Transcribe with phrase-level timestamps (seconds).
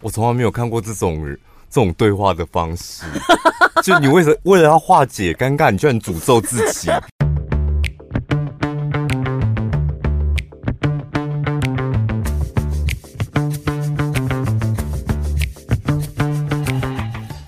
[0.00, 1.26] 我从来没有看过这种
[1.68, 3.04] 这种对话的方式。
[3.82, 6.88] 就你为什么为了要化解尴尬，你居然诅咒自己？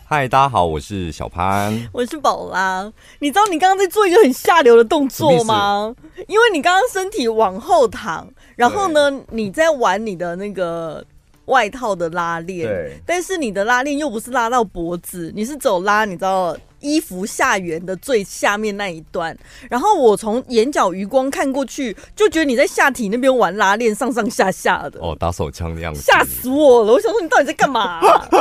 [0.08, 2.92] 嗨，大家好，我是小潘，我是宝拉。
[3.20, 5.94] 你知道你刚刚在做一个很下流的动作吗？
[6.26, 8.26] 因为你刚刚身体往后躺，
[8.56, 11.04] 然后呢，你在玩你的那个
[11.50, 16.56] 外套的拉链，对，但是你的拉链又不是拉到脖子，你是走拉，你知道。
[16.82, 19.36] 衣服下缘的最下面那一段，
[19.68, 24.98] 然后我从眼角余光看过去，就觉得你在下体那边玩拉链，上上下下的。
[24.98, 26.94] 哦，打手枪的样子，吓死我了！
[26.94, 28.26] 我想说，你到底在干嘛啊？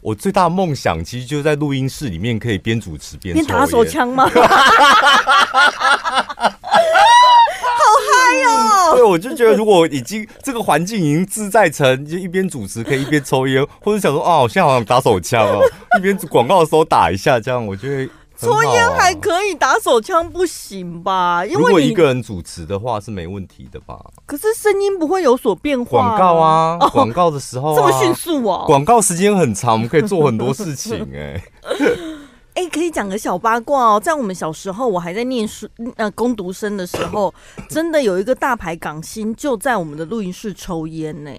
[0.00, 3.34] 我最大的梦想，其实就是在录音室里面可以边主持边。
[3.34, 4.30] 边打手枪吗？
[8.94, 15.60] 对，我就觉得如果已经这个环境已经自在成，就一边主持可以一边抽烟，或者想说啊，我现在好像打手枪哦，
[15.98, 21.44] 一边广告的时候打一下，这样我觉得、啊、抽烟还可以，打手枪不行吧？
[21.44, 23.98] 因为如果一个人主持的话是没问题的吧？
[24.26, 26.16] 可是声音不会有所变化。
[26.16, 28.64] 广告啊，广、哦、告的时候、啊、这么迅速啊！
[28.66, 31.42] 广告时间很长，我们可以做很多事情哎、欸。
[32.54, 37.32] 哎、欸，可以讲个小八卦哦，在我们小时候，我还在念书呃工读生的时候，
[37.68, 41.30] 真的有一个大牌港星就在我们的录音室抽烟呢。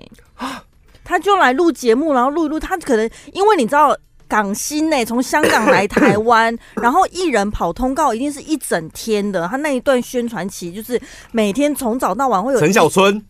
[1.03, 3.95] 他就来录节目，然后录一录，他可能因为你知道
[4.28, 11.00] 港星呢，从香港来台湾， 然后艺人跑通告一定是一整天的，他那一段宣传期就是
[11.31, 13.23] 每天从早到晚会有陈小春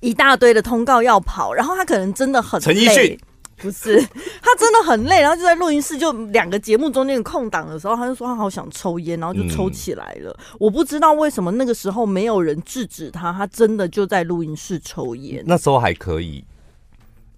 [0.00, 2.64] 一大堆的通告要跑，然后他可能真的很累。
[2.64, 3.18] 陈奕迅。
[3.58, 3.98] 不是，
[4.42, 10.30] 他真的很累，然后就在录音室，就两个节目中间的空档的时候，他就说他好想抽烟，然后就抽起来了。
[10.30, 15.42] 嗯、我不知道为什么那个时候没有人制止他，他真的就在录音室抽烟。
[15.46, 16.44] 那时候还可以，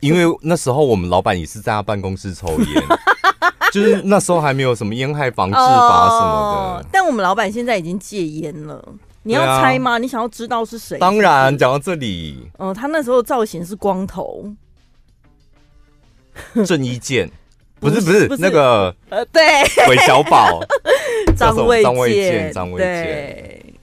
[0.01, 2.85] 因为那时候我们老板也是在他办公室抽烟，
[3.73, 6.59] 就是那时候还没有什么烟害防治法什么的。
[6.79, 8.85] 呃、但我们老板现在已经戒烟了，
[9.23, 9.93] 你要猜吗？
[9.93, 10.99] 啊、你想要知道是谁？
[10.99, 14.53] 当然，讲到这里，嗯、呃，他那时候造型是光头。
[16.67, 17.31] 郑伊健，
[17.81, 19.43] 不是不是，那个呃，对，
[19.89, 20.61] 韦小宝，
[21.37, 23.75] 张卫张卫健，张卫健，对，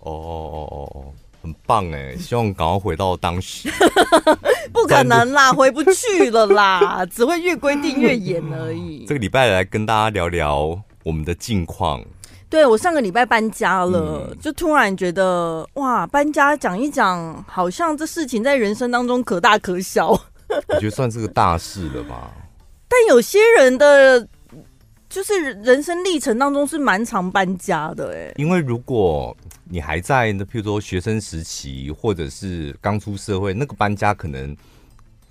[0.00, 1.04] 哦哦哦哦，
[1.42, 3.70] 很棒哎，希望赶快回到当时，
[4.72, 9.04] 不可能啦，回不去了啦，只会越规定越严而已。
[9.06, 12.02] 这个礼拜来跟大家聊聊我们的近况。
[12.48, 20.18] 对，我上个礼拜搬家了，嗯、就突然觉得哇，搬家讲一讲，好像这事情在人生当中可大可小。
[20.68, 22.32] 我觉得算是个大事了吧，
[22.88, 24.26] 但有些人的，
[25.08, 28.32] 就是人生历程当中是蛮常搬家的哎。
[28.36, 29.36] 因为如果
[29.68, 34.56] 你还在那，譬如说学生时期，或者是刚出社会，那个搬家可能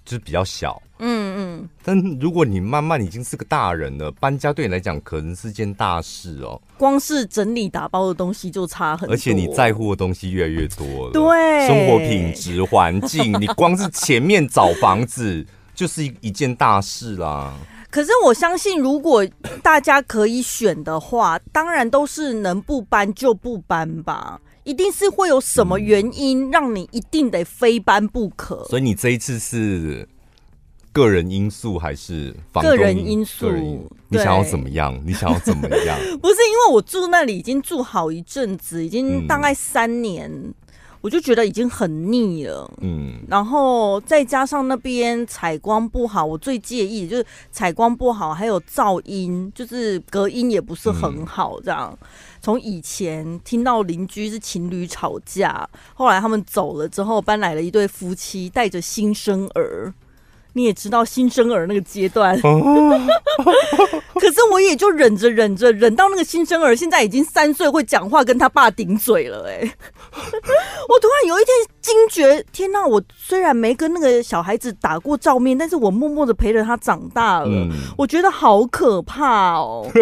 [0.05, 0.81] 就是比较小。
[0.99, 1.69] 嗯嗯。
[1.83, 6.61] 但如果你慢慢已经是个大人了，搬家对你来讲可能是件大事哦。
[6.77, 11.11] 光是整理打包的东西就差很多，而且你在乎的东西越来越多了。
[11.11, 17.53] 对，生活品质、环境， 你光是前面找房子就是一一件大事啦。
[17.89, 19.25] 可是我相信，如果
[19.63, 24.39] 大家可以选的话，当然都是能不搬就不搬吧。
[24.65, 28.65] 一定是会有什么原因让你一定得非搬不可。
[28.65, 30.05] 所以你这一次是。
[30.91, 32.33] 个人因素还是？
[32.53, 33.51] 个人因素，
[34.07, 34.97] 你想要怎么样？
[35.05, 35.99] 你想要怎么样？
[36.21, 40.53] 不是因为我住那里已经住好一阵子，已经大概三年，嗯、
[41.01, 42.71] 我就觉得已经很腻了。
[42.79, 51.59] 嗯，然后再加上那边采光不好，我最介意就是采光不好，还有噪音，就是隔音也不是很好。
[51.59, 51.93] 这样，
[52.45, 59.91] 从、以前听到邻居是情侣吵架，后来他们走了之后，搬来了一对夫妻，带着新生儿。
[60.57, 69.71] 你也知道新生儿那个阶段， 可是我也就忍着忍着忍到那个新生儿现在已经三岁会讲话跟他爸顶嘴了哎、欸，
[70.87, 72.85] 我突然有一天惊觉，天哪！
[72.85, 79.85] 我虽然没跟那个小孩子打过照面，但是我默默的陪着他长大了，嗯、我觉得好可怕哦。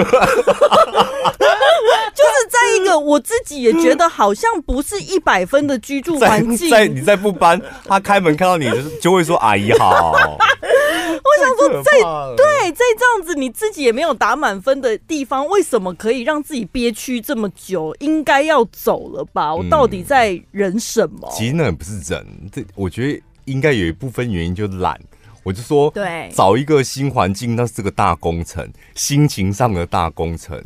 [2.13, 10.13] 就是在一个我自己也觉得好像不是一百分的居住环境，在你再不搬，他开门看到你就就会说阿姨好。
[11.13, 17.95] 我想说在，在对在这样子你自己也没有打满分的地方，为什么可以让自己憋屈这么久？
[17.99, 19.53] 应该要走了吧？
[19.53, 21.29] 我到底在忍什么？
[21.31, 24.99] 其实那也不是忍，这我觉得应该有一部分原因就是懒。
[25.43, 30.63] 我就说，对，找一个新环境那是个大工程，心情上的大工程。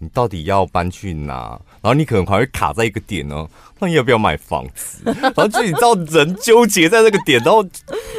[0.00, 1.60] 你到底要搬去哪？
[1.80, 3.46] 然后你可能还会卡在一个点呢，
[3.78, 5.02] 那你要不要买房子？
[5.22, 7.64] 然后就你知道人纠结在那个点，然后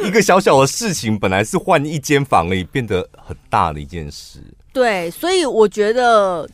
[0.04, 4.40] 一个小小的事情，本来是换一间房而已，变得很大的一件事。
[4.72, 6.48] 对，所以我觉得。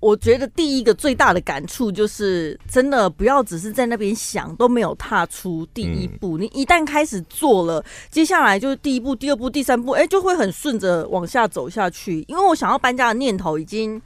[0.00, 6.38] 我觉得第一个最大的感触就是，真的不要只是在那边想，都没有踏出第一步。
[6.38, 12.24] 你一旦开始做了，接下来就是第一步、第二步、第三步，哎，就会很顺着往下走下去。
[12.28, 14.00] 因为我想要搬家的念头已经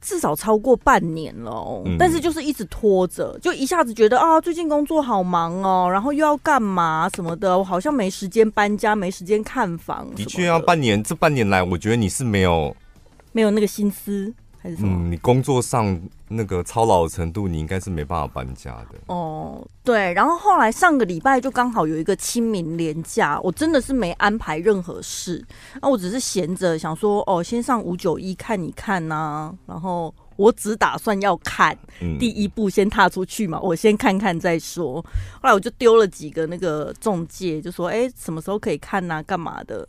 [0.00, 10.08] 至少超过半年了，但是就是一直拖着，就一下子觉得啊，最近工作好忙哦，然后又要干嘛什么的，我好像没时间搬家，没时间看房。
[10.14, 12.74] 的确，要半年，这半年来，我觉得你是没有
[13.32, 14.32] 没有那个心思。
[14.80, 18.98] 嗯，你工作上那个操劳的程度，你应该是没办法搬家的。
[19.06, 20.12] 哦，对。
[20.12, 25.44] 然后后来上个礼拜就刚好有一个清明连假，我真的是没安排任何事，
[25.80, 29.54] 那我只是闲着想说，哦，先上五九一看一看呐、啊。
[29.66, 31.76] 然后我只打算要看
[32.18, 35.02] 第一步，先踏出去嘛，嗯、我先看看再说。
[35.40, 39.22] 后来我就丢了几个那个中介，就说，哎，什么时候可以看呐、啊？
[39.22, 39.88] 干嘛的？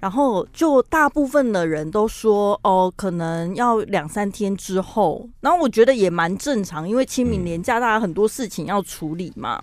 [0.00, 5.28] 然后就大部分的人都说哦，可能要两三天之后。
[5.40, 9.62] 然后我觉得也蛮正常，因为清明年假，大家很多事情要处理嘛。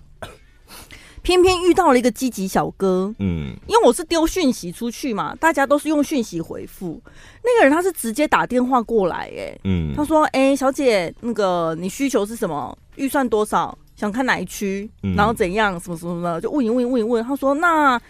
[1.20, 6.98] 偏偏遇到了一个积极小哥，嗯，因为我是丢讯息出去嘛，大家都是用讯息回复。
[7.42, 12.76] 那个人他是直接打电话过来，哎，嗯，他说：“哎，小姐，那个你需求是什么？
[12.94, 13.76] 预算多少？
[13.98, 14.88] 想看哪一区？
[15.16, 15.78] 然后怎样？
[15.80, 17.24] 什么什么的，就问一问，问一问。
[17.24, 18.00] 他说：那。”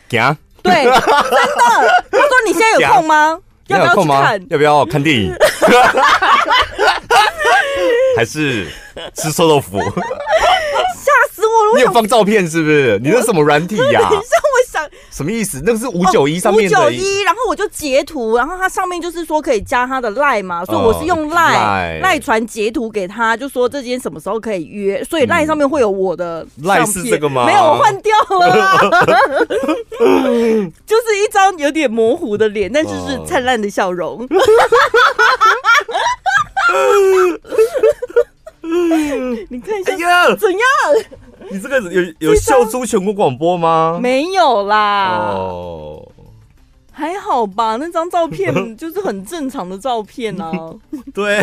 [0.63, 0.93] 对，真的。
[2.11, 3.39] 他说：“你现在有空吗？
[3.69, 4.47] 要不要去看？
[4.51, 5.33] 要不要看电影？
[8.17, 8.67] 还是
[9.15, 9.79] 吃臭豆腐？”
[10.99, 11.77] 吓死我了！
[11.77, 12.99] 你有放照片是不是？
[13.03, 14.11] 你是什么软体呀？
[15.19, 15.61] 什么意思？
[15.67, 16.79] 那个是五九一上面的。
[16.79, 27.45] 五九一，然后我就截图，然后它上面就是说可以加他的赖嘛，所以我是用赖赖传截图给他，就说这间什么时候可以约，所以赖上面会有我的赖是这个吗？
[27.47, 28.79] 没有，我换掉了，
[30.87, 34.25] 就是一张有点模糊的脸，但是是灿烂的笑容。
[39.51, 39.93] 你看一下，
[40.37, 40.61] 怎样？
[41.53, 43.99] 你这个有有秀出全国广播吗？
[44.03, 46.07] 没有啦，哦，
[46.93, 47.77] 还好吧。
[47.77, 50.53] 那张照片 就是很正常的照片啊。
[51.15, 51.43] 对。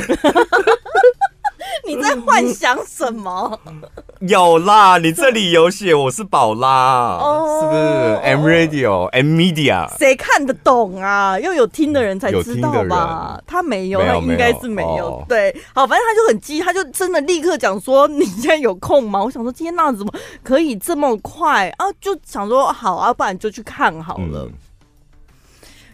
[1.87, 3.59] 你在幻想什么？
[4.21, 11.39] 有啦，你这里有写我是宝拉，oh, 是不是？M Radio M Media，谁看得懂啊？
[11.39, 13.39] 要有听的人才知道吧？
[13.45, 15.17] 他没有，他应该是没有。
[15.17, 15.27] oh.
[15.27, 21.85] 对，好，反正他就很急，他就真的立刻讲说：“你现在有空吗？”我想说，今天那怎么可以这么快啊？
[22.01, 24.45] 就想说好啊，不然就去看好了。
[24.45, 24.51] 嗯、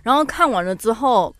[0.03, 1.33] 然后看完了之后。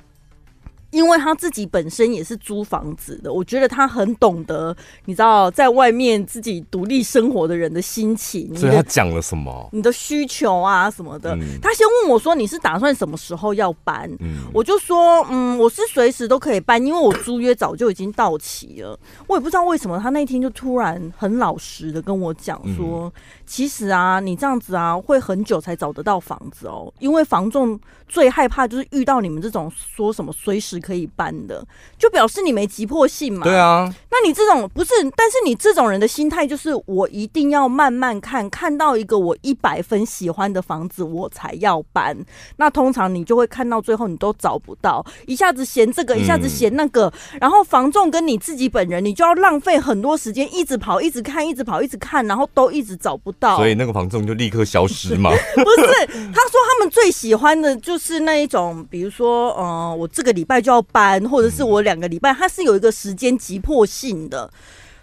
[0.92, 8.54] 因为他自己本身也是租房子的，我觉得他很懂得，你知道，在外面自己独立生活的人的心情。
[8.56, 9.70] 所以他讲了什么？
[9.72, 11.34] 你的需求啊什么的。
[11.36, 27.80] 嗯、他先问我说：“你是打算什么时候要搬？”嗯、我就说：“嗯，我是随时都可以搬，因为我租约早就已经到期了。”我也不知道为什么，他那天就突然很老实的跟我讲说：“嗯、其实啊，你这样子啊，会很久才找得到房子哦，因为房仲
[28.10, 31.64] 最害怕就是遇到你们这种说什么随时。”可以搬的，
[31.98, 33.44] 就表示你没急迫性嘛。
[33.44, 42.18] 对啊，那你这种不是，但是你这种人的心态就是，我一定要慢慢看，看到一个我一百分喜欢的房子，我才要搬。
[42.58, 53.58] 那通常你就会看到最后你都找不到，一下子嫌这个，一下子嫌那个，嗯、然后房仲跟你自己本人，你就要浪费很多时间，一直跑，一直看，一直跑，一直看，然后都一直找不到。
[53.58, 55.30] 所以那个房仲就立刻消失嘛？
[55.56, 60.71] 不是，他说他们最喜欢的就是那一种，比如说，嗯、呃，我这个礼拜就。
[60.72, 64.52] 要搬，或者是我两个礼拜，他是有一个时间急迫性的，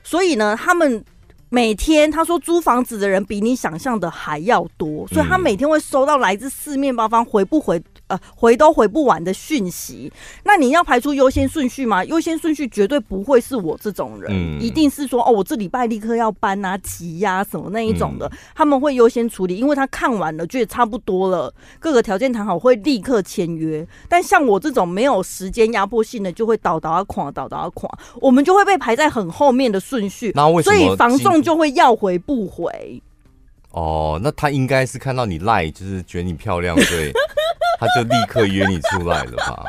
[0.03, 1.05] 所以呢，他们
[1.51, 7.83] 每天他说租房子的人比你想象的还要多，所以他每天会收到来自四面八方回不回。
[8.09, 10.11] 呃，回都回不完的讯息，
[10.43, 12.03] 那你要排出优先顺序吗？
[12.07, 23.87] 优先顺序绝对不会是我这种人，嗯、一定是说哦，我这礼拜立刻要搬啊，急呀、啊、什么那一种的，嗯、他们会优先处理，因为他看完了觉得差不多了，各个条件谈好，会立刻签约。
[24.09, 27.91] 但像我这种没有时间压迫性的，就会倒倒啊垮，倒倒啊垮，
[28.23, 30.33] 我们就会被排在很后面的顺序。
[30.35, 30.75] 那为什么？
[30.75, 33.03] 所以房仲就会要回不回。
[33.71, 37.13] 哦，那他应该是看到你赖，就是觉得你漂亮，所以。
[37.81, 39.65] 他就立刻约你出来了吧？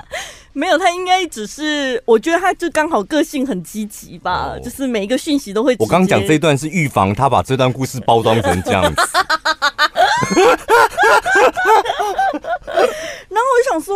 [0.52, 5.76] 没有，他应该只是，我觉得他就刚好个性很积极吧，哦、就是每一个讯息都会。
[5.78, 9.02] 我刚讲这段是预防他把这段故事包装成这样子。
[13.30, 13.96] 然后我就想说，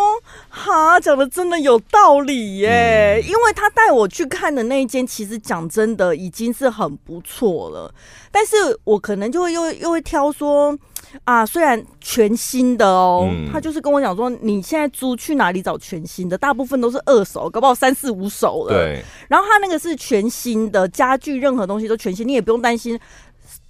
[0.49, 3.15] 哈，讲的真的有道理耶。
[3.15, 7.93] 嗯、因为他带我去看的那一间，其实讲真的已经是很不错了。
[8.31, 10.77] 但是我可能就会又又会挑说
[11.23, 16.37] 啊，虽然全新的哦，嗯、他就是跟我讲说，你现在租去哪里找全新的？
[16.37, 18.73] 大部分都是二手，搞不好三四五手了。
[18.73, 19.03] 对。
[19.27, 22.99] 然后他那个是全新的家具，任何东西都全新，你也不用担心。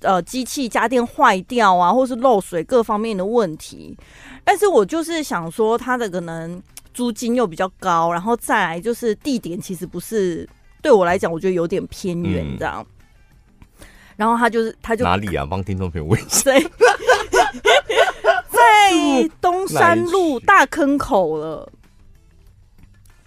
[0.04, 3.98] 呃，机器家电坏掉啊，或是漏水各方面的问题，
[4.44, 6.62] 但是我就是想说，它的可能
[6.94, 10.48] 租金又比较高，然后再来就是地点其实不是
[10.82, 12.86] 对我来讲，我觉得有点偏远这样。
[13.80, 15.46] 嗯、然后他就是他就哪里啊？
[15.50, 16.52] 帮听众朋友问一下，
[18.52, 21.72] 在东山路大坑口了，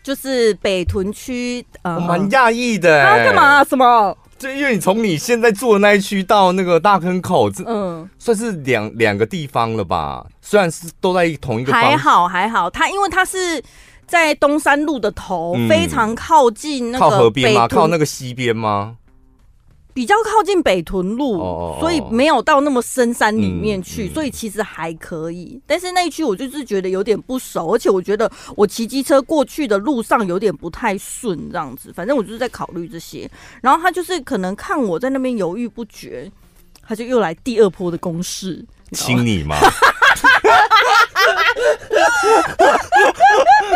[0.07, 1.67] 就是北屯区。
[1.83, 3.65] 呃，蛮讶异的，他干嘛、啊？
[3.65, 4.17] 什么？
[4.39, 10.25] 就因为你从你现在住的那一区到那个大坑口，这嗯，算是两两个地方了吧？
[10.41, 12.71] 虽然是都在同一个，还好还好。
[12.71, 13.61] 他因为他是
[14.07, 17.67] 在东山路的头，嗯、非常靠近那个靠河边吗？
[17.67, 18.95] 靠那个西边吗？
[19.97, 25.59] 比较靠近北屯路，哦、所以没有到那么深山里面去，嗯嗯、所以其实还可以。
[25.67, 31.91] 但是那一区我就是觉得有点不熟，而且我觉得我骑机车过去的路上有点不太顺，这样子。
[31.95, 33.27] 反正我就是在考虑这些。
[33.63, 36.31] 然后他就是可能看我在那边犹豫不决，
[36.87, 38.63] 他就又来第二波的攻势，
[38.93, 39.57] 亲你吗？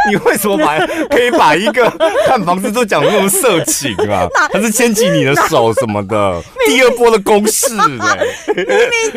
[0.09, 0.79] 你为什么把
[1.09, 1.89] 可以把一个
[2.27, 4.27] 看房子都讲那么色情啊？
[4.51, 6.43] 他是牵起你的手什么的？
[6.67, 7.67] 第二波的攻势
[8.01, 8.19] 哎，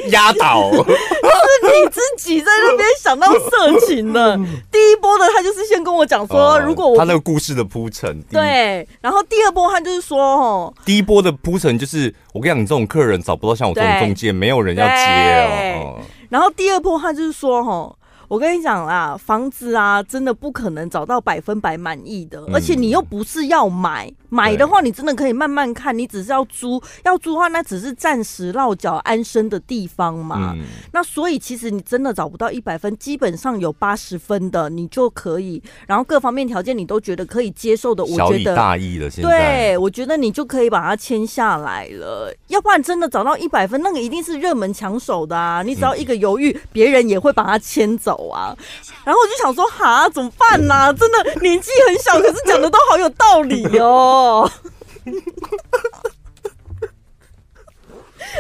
[0.10, 4.36] 压倒是你自己在那边想到色情的。
[4.72, 16.00] 第一波的他就是先跟我讲说，如果我他那个故事的铺陈对，然后第二波他就是说哦，第一波的铺陈就是我跟你讲，你这种客人找不到像我这种中介，没有人要接哦。
[16.30, 17.96] 然后第二波他就是说哦。
[18.34, 30.54] 我跟你讲啦，房子啊，真的不可能找到百分百满意的，嗯、而且你又不是要买，买的话你真的可以慢慢看，你只是要租，要租的话那只是暂时落脚安身的地方嘛。
[30.56, 39.08] 嗯、那所以其实你真的找不到一百分，基本上有八十分的你就可以，然后各方面条件你都觉得可以接受的，我觉得大意了。
[39.10, 42.34] 现在对，我觉得你就可以把它签下来了。
[42.48, 45.62] 要不然真的找到一百分，那个一定是热门抢手的啊！
[45.66, 48.30] 你只要一个犹豫，别、嗯、人也会把它签走。
[48.30, 48.56] 啊，
[49.04, 50.94] 然后我就想说，哈，怎么办呢、啊？
[50.94, 54.23] 真的年纪很小，可是讲的都好有道理哦。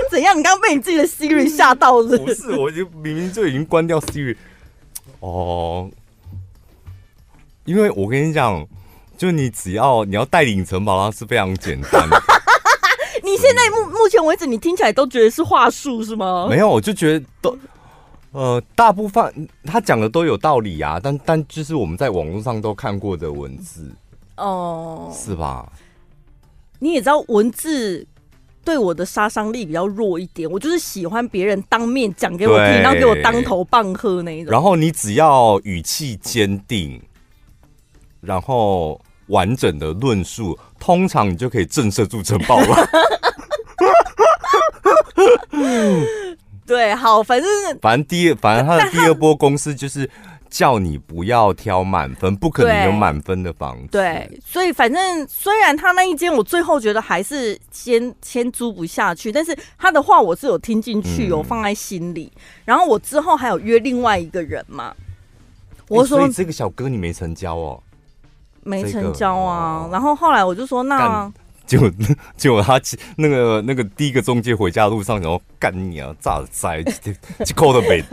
[0.09, 0.37] 怎样？
[0.37, 2.17] 你刚刚被你自己的 Siri 吓到了？
[2.17, 4.35] 不是，我就明明就已经关掉 Siri。
[5.19, 5.89] 哦，
[7.65, 8.65] 因为我跟你讲，
[9.17, 12.21] 就你只要你要带领城堡，它是非常简单的。
[13.23, 16.47] 你现在目目前为止，你听起来都觉得是话术是吗？
[16.49, 17.57] 没有，我就觉得都。
[18.31, 23.91] 呃，大部分他讲的都有道理啊，但但就是我们在网络上都看过的文字
[24.37, 25.71] 哦，是吧？
[26.79, 28.05] 你也知道文字
[28.65, 34.51] 对我的杀伤力比较弱一点，我就是喜欢别人当面讲给我听，然后给我当头棒喝那一种。
[34.51, 37.01] 然后你只要语气坚定，
[38.21, 42.89] 然后完整的论述，通常你就可以震慑住城堡了。
[46.65, 47.49] 对，好，反正
[47.81, 50.09] 反正第二，反正他的第二波公司就是
[50.53, 53.87] 叫你不要挑满分，不可能有满分的房子。
[53.91, 62.31] 对，所以反正虽然他那一间我最后觉得还是先先租不下去，但是他的话我是有听进去，有放在心里。
[62.35, 64.93] 嗯、然后我之后还有约另外一个人嘛，
[65.87, 67.81] 我说、欸、这个小哥你没成交哦，
[68.61, 69.79] 没成交啊。
[69.81, 71.33] 这个、然后后来我就说那。
[71.65, 71.89] 结果，
[72.35, 72.79] 结果他
[73.15, 76.83] 那个那个第一个中介回家的路上，然后干你啊，炸灾，
[77.45, 78.03] 去扣的北，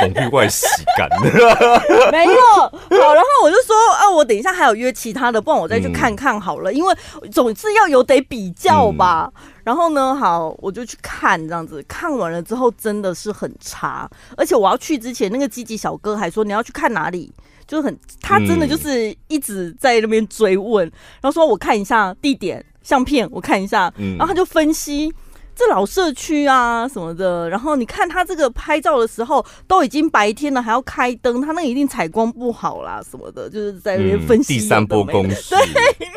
[0.00, 0.66] 恐怖怪洗
[0.96, 1.30] 干的，
[2.12, 6.94] 没有好，然后我就说啊，我等一下还有约其他的，不然我再去看看好了，嗯、因为
[7.32, 9.30] 总是要有得比较吧。
[9.36, 17.32] 嗯、然后呢，好，我就去看这样子，看完了之后真的是很差，而且我要去之前，那个积极小哥还说你要去看哪里。
[17.66, 25.12] 就很，他真的就是一直在那边追问，嗯、然后说我看一下地点相片，我看一下，嗯、然后他就分析
[25.54, 35.54] 这老社区啊什么的，然后你看他这个拍照的时候都已经白天了，还要开灯，他那个一定采光不好啦什么的，就是在那边分析、嗯、第三波公式。
[35.54, 36.08] 对，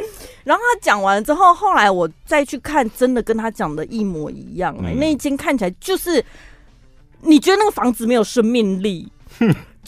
[0.44, 6.24] 然后他讲完之后，后来我再去看，真的跟他讲的一模一样、欸，嗯、那一间看起来就是
[7.22, 9.12] 你觉得那个房子没有生命力。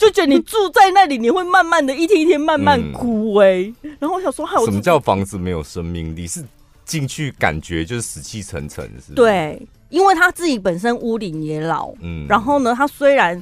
[0.02, 3.72] 就觉得你住在那里，你会慢慢的一天一天慢慢枯萎。
[3.82, 6.26] 嗯、然后我想说，什么叫房子没有生命力？
[6.26, 6.44] 是
[6.84, 9.14] 进去感觉就是死气沉沉，是？
[9.14, 13.40] 对，因为他自己本身屋龄也老，嗯，然后呢，他虽然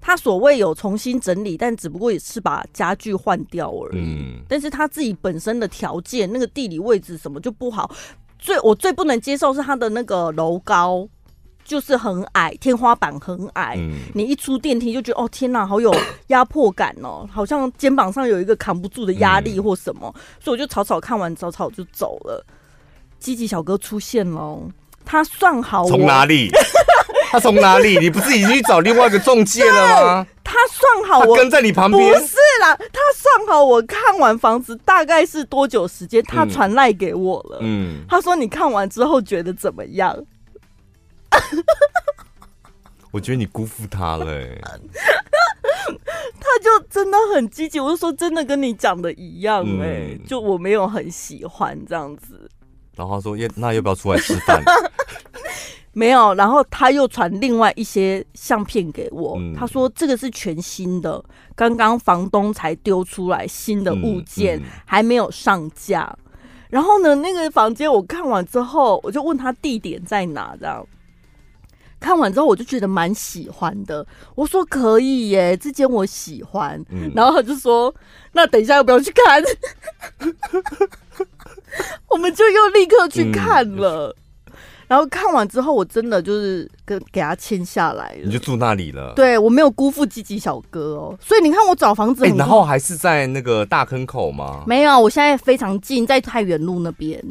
[0.00, 3.98] 他所谓有重新整理，但只不过也是把家具换掉而已。
[3.98, 7.94] 嗯，但是他自己本身的条件，那个地理位置什么就不好。
[8.38, 11.06] 最我最不能接受是他的那个楼高
[11.68, 13.74] 就是很矮，天花板很矮。
[13.76, 15.94] 嗯，你一出电梯就觉得哦天哪，好有
[16.28, 20.10] 压迫感哦， 好像肩膀上有一个扛不住的压力或什么。
[20.16, 22.44] 嗯，所以我就草草看完，草草就走了。
[23.18, 24.58] 积极小哥出现了，
[25.04, 26.48] 他算好我从哪里？
[27.30, 27.98] 他从哪里？
[27.98, 30.26] 你不是已经去找另外一个中介了吗？
[30.42, 32.74] 他算好我跟在你旁边，不是啦。
[32.74, 37.58] 他算好我看完房子大概是多久时间，他传赖给我了。
[37.60, 40.16] 嗯，他说你看完之后觉得怎么样？
[43.10, 44.60] 我觉得你辜负他了、欸。
[46.40, 52.48] 他就真的很积极，我就说真的跟你讲的一样、欸，哎、嗯，就我没有很喜欢这样子。
[52.96, 54.62] 然后他说：“耶，那要不要出来吃饭？”
[55.92, 56.34] 没有。
[56.34, 61.22] 然后他又传另外一些相片给我，嗯、他说：“这个是全新的，
[61.54, 66.16] 刚刚房东才丢出来新的物件，还没有上架。”
[66.70, 70.86] 然后呢，那个房间我看完之后，我就问他地点在哪，这样。
[72.00, 74.06] 看完之后，我就觉得蛮喜欢的。
[74.34, 76.80] 我说：“可以耶，这间我喜欢。
[76.90, 77.94] 嗯”然后他就说
[78.32, 79.42] ：“那等一下要不要去看？”
[82.08, 84.14] 我们就又立刻去看了，
[84.46, 84.52] 嗯、
[84.86, 88.20] 然后看完之后，我真的就是跟给他签下来了。
[88.24, 89.12] 你就住那里了？
[89.14, 91.18] 对，我没有辜负积极小哥哦。
[91.20, 94.64] 所以你看，我找房子、欸，然后还是在那个大坑口吗？
[94.66, 97.22] 没有，我现在非常近，在太原路那边。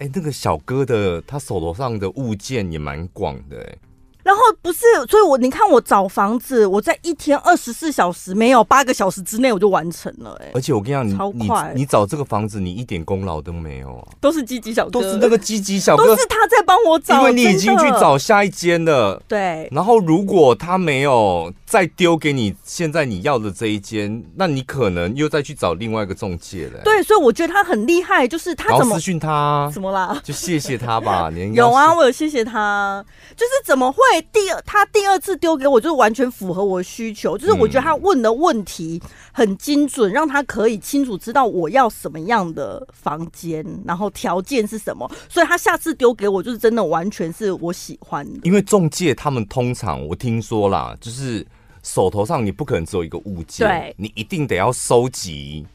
[0.00, 3.78] 哎、欸，那个小哥的他手头上的物件也蛮广的、欸，哎。
[4.24, 11.72] 然后不是，所以我你看我找房子，我在一天二十四小时没有八个小时之内我就完成了，哎，而且我跟你讲，超快。
[11.74, 19.66] 你，你找这个房子，你一点功劳都没有啊，都是积极小哥，都是那个积极小哥，都是他在帮我找，因为你已经去找下一间了，对。
[19.72, 27.02] 然后如果他没有再丢给你现在你要的这一间，那你可能又再去找另外一个中介了，对。
[27.02, 30.20] 所以我觉得他很厉害，就是他怎么私讯他，怎么啦？
[30.24, 33.04] 就谢谢他吧，你 有啊，我有谢谢他，
[33.36, 33.98] 就是怎么会
[34.32, 34.84] 第二他。
[34.86, 39.00] 第二次丢给我，就是完全符合我的需求，就是我觉得他问的问题
[39.32, 48.40] 很精准，让他可以清楚知道我要什么样的房间，然后条件是什么，所以他下次丢给我，就是真的完全是我喜欢的。
[48.44, 51.46] 因为中介他们通常我听说啦，就是
[51.88, 55.66] 手头上你不可能只有一个物件，对，你一定得要收集，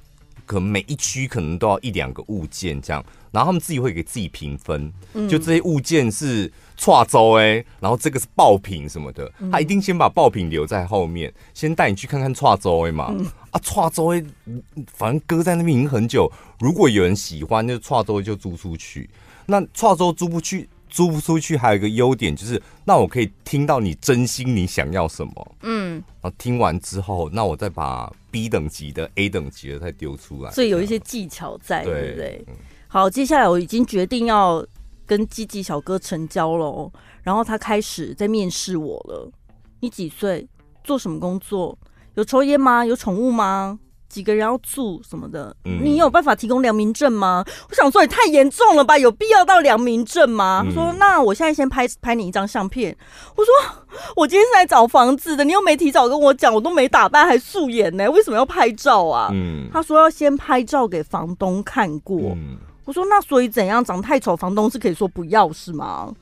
[0.46, 4.94] 可能每一区可能都要一两个物件这样，然后他们自己会给自己评分，
[5.28, 6.52] 就这些物件是。
[6.84, 13.08] 跨州哎，然后这个是爆品什么的，他一定先把爆品留在后面，先带你去看看跨州哎嘛。
[13.12, 14.22] 嗯、啊，跨州哎，
[14.92, 16.30] 反正搁在那边已经很久。
[16.60, 19.10] 如果有人喜欢，就跨州就租出去。
[19.46, 25.56] 那跨州租不去，租不出去，还有一个优点就是，那我可以听到你真心你想要什么。
[25.64, 30.52] 嗯，然后听完之后，那我再把 B 等级的、A 等级的再丢出来。
[30.52, 32.46] 所以有一些技巧在，对不对？
[32.88, 34.64] 好，接下来我已经决定要。
[35.06, 36.90] 跟积极小哥成交了，
[37.24, 39.30] 然后他开始在面试我了。
[39.82, 40.48] 你几岁？
[40.82, 41.78] 做什么工作？
[42.16, 42.86] 有抽烟吗？
[42.86, 43.78] 有宠物吗？
[44.14, 45.56] 几个人要住什么的？
[45.66, 47.44] 嗯、你有办法提供良民证吗？
[47.68, 50.62] 我想说也太严重了吧，有必要到良民证吗？
[50.64, 52.96] 嗯、他说那我现在先拍拍你一张相片。
[53.36, 53.52] 我说
[54.16, 59.30] 我今天是来找房子的，你又没提早跟我讲，我都没打扮还素颜呢，为什么要拍照啊？
[59.34, 62.20] 嗯、他说要先拍照给房东看过。
[62.36, 63.82] 嗯我说那所以怎样？
[63.82, 66.14] 长太丑，房东是可以说不要是吗？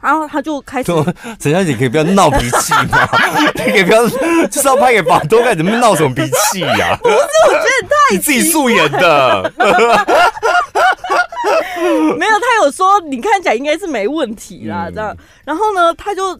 [0.00, 0.92] 然后他就开始，
[1.38, 3.08] 陈小姐可以不要闹脾气吗？
[3.54, 4.08] 你可以不要
[4.48, 6.98] 就是要拍给房东看，怎么闹什么脾气呀？
[7.02, 9.52] 不是，我觉得太你自己素颜的，
[12.18, 15.16] 没有，他有说你看起来应该是没问题啦，这样。
[15.44, 16.38] 然后呢，他就。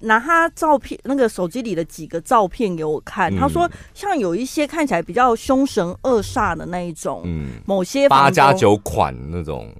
[0.00, 9.74] 拿他照片，那个手机里的几个照片给我看，嗯、他说像有一些看起来比较凶神恶煞的那一种，嗯，某些八加九款那种，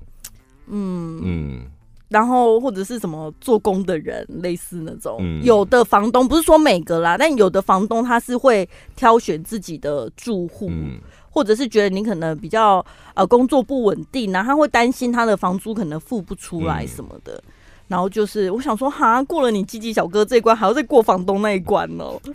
[0.69, 1.67] 嗯嗯，
[2.09, 10.99] 然后或者是什么做工的人，类似那种，嗯、有的房东不是说每个啦，但有的房东他是会挑选自己的住户，嗯、
[11.31, 17.35] 或者是觉得你可能比较呃工作不稳定，然后他会担心他的房租可能付不出来什么的。
[17.47, 17.53] 嗯
[17.89, 22.21] 然后就是，我想说，哈，过了你积极小哥这一关，还要再过房东那一关哦。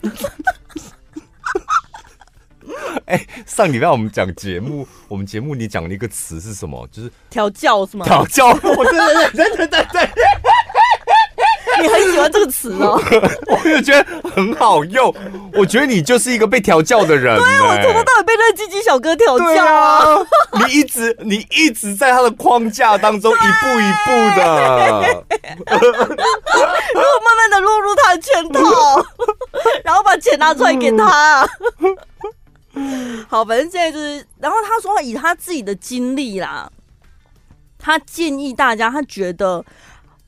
[3.06, 6.88] 哎、欸，上礼拜我们讲节目，我们节目你讲了一个词是什么？
[6.92, 8.04] 就是调教是吗？
[8.04, 10.10] 调教，我真的对对对对对。
[11.80, 13.00] 你很喜欢这个词哦，
[13.48, 15.12] 我就觉得很好用。
[15.54, 17.36] 我觉得你就是一个被调教的人。
[17.36, 20.18] 对，我从头到尾被那个积极小哥调教啊！
[20.52, 25.24] 你一直你一直在他的框架当中 一步一步的，
[25.66, 25.88] 然后
[27.24, 28.60] 慢慢的落入他的圈套，
[29.82, 31.48] 然后把钱拿出来给他。
[33.28, 36.70] 好，反正现在就是，然后他说以他自己的经历啦，
[37.78, 39.64] 他建议大家，他觉得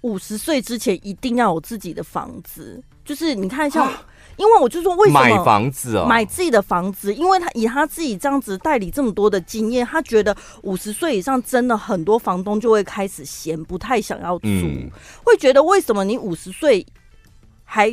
[0.02, 3.92] 五十岁之前一定要有自己的房子，就是你看像。
[4.36, 7.14] 因为我就说，为什么买房子哦，买自己的房子？
[7.14, 14.90] 因为他以他自己这样子代理这么多的经验，他觉得五十岁以上真的很多房东就会开始嫌，不太想要租，嗯、
[15.24, 16.84] 会觉得为什么你五十岁
[17.62, 17.88] 还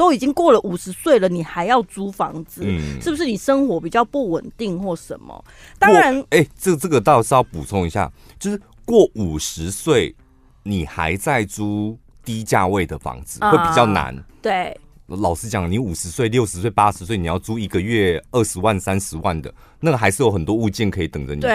[0.00, 2.62] 都已经过了五十岁了，你还要租房子？
[2.64, 5.44] 嗯、是不是你生活比较不稳定或什么？
[5.78, 10.16] 当然，哎、欸，这这个倒是要补充一下，就是过五十岁
[10.62, 14.16] 你还在租低价位的房子，会比较难。
[14.18, 14.74] 啊、对。
[15.08, 21.48] 老实讲，你五十岁、六十岁、八十岁，你要租一个月二十万、三十万的，那个还是有很多物件可以等着你租。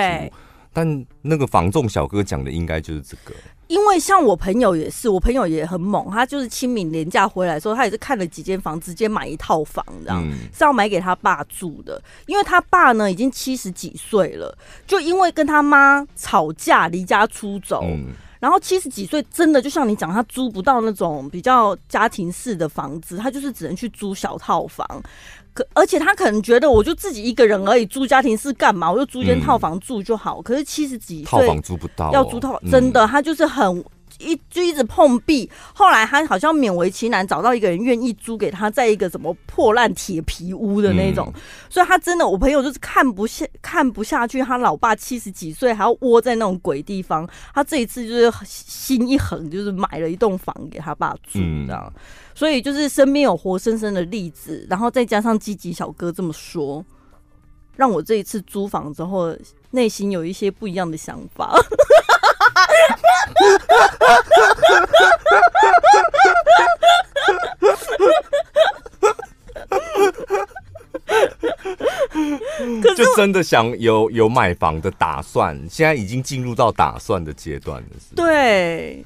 [0.72, 3.34] 但那个房仲小哥讲的应该就是这个。
[3.68, 12.02] 因为像我朋友也是，我朋友也很猛，他就是清明连假回来的时候，他也是看了几间房，直接买一套房，这样、嗯、是要买给他爸住的。
[12.26, 17.82] 因为他爸呢已经七十几岁了，就因为跟他妈吵架离家出走。
[17.84, 24.86] 嗯然后七十几岁，真的就像你讲，他租不到那种比较家庭式的房子，他就是只能去租小套房。
[25.56, 28.92] 可而且他可能觉得，我就自己一个人而已，租家庭是干嘛？
[28.92, 30.40] 我就租间套房住就好。
[30.40, 33.84] 嗯、可是七十几岁，套房租不到、哦，要租套房，真的，他就是很。
[34.20, 52.02] 一就一直碰壁，后来他好像勉为其难找到一个人愿意租给他，在一个什么破烂铁皮屋的那种，嗯、所以他真的，我朋友就是看不下看不下去，他老爸七十几岁还要窝在那种鬼地方，他这一次就是心一横，就是买了一栋房给他爸住，这样，嗯、
[52.34, 56.84] 所以就是身边有活生生的例子，然后再加上积极小哥这么说，
[57.76, 59.36] 让我这一次租房之后，
[59.76, 61.54] 内心有一些不一样的想法。
[72.96, 78.16] 就真的想有有买房的打算，现在已经进入到打算的阶段了，是？
[78.16, 79.06] 对。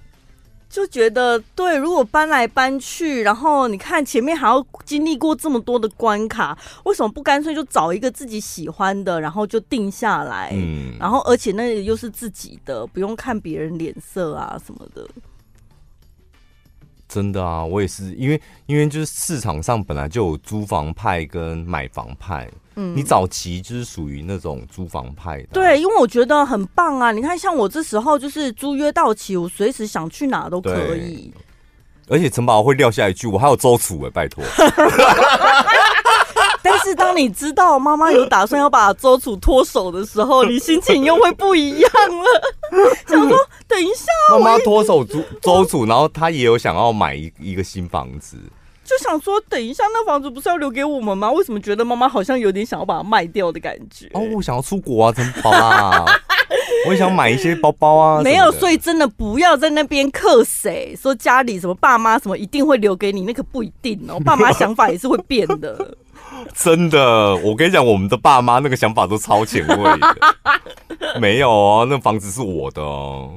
[0.70, 6.56] 就觉得对，如果搬来搬去，然后你看前面还要经历过这么多的关卡，
[6.86, 10.52] 为什么不干脆就找一个自己喜欢的，然后就定下来？
[10.54, 15.08] 嗯，然后而且那又是自己的，不用看别人脸色啊什么的。
[17.10, 22.48] 真的啊，我也是，因为因为就是市场上本来就有租房派跟买房派。
[22.76, 27.12] 嗯，你早期就是属于那种租房派的，对，因为我觉得很棒啊！
[27.12, 31.34] 你看，像我这时候就是租约到期，我随时想去哪都可以。
[32.08, 34.44] 而且陈宝会撂下一句：“我还有周楚哎，拜托。”
[36.62, 42.26] 但是当你知道妈妈有打算要把周楚脱手的时候，你心情又会不一样了。
[43.08, 48.38] 想说，等一下，妈妈脱手周周楚，然后他也有想要买一一个新房子。
[48.84, 51.32] 就想说，等一下，那房子不是要留给我们吗？
[51.32, 54.10] 为什么觉得妈妈好像有点想要把它卖掉的感觉？
[54.14, 56.06] 哦，我想要出国啊，怎么办啊！
[56.88, 58.22] 我也想买一些包包啊。
[58.22, 64.20] 没有，所以真的不要在那边克谁，说家里什么爸妈什么一定会留给你，那可不一定哦。
[64.26, 65.98] 爸妈想法也是会变的。
[66.56, 70.16] 真的，我跟你讲，我们的爸妈那个想法都超前卫的。
[71.20, 73.34] 没有哦，那房子是我的哦。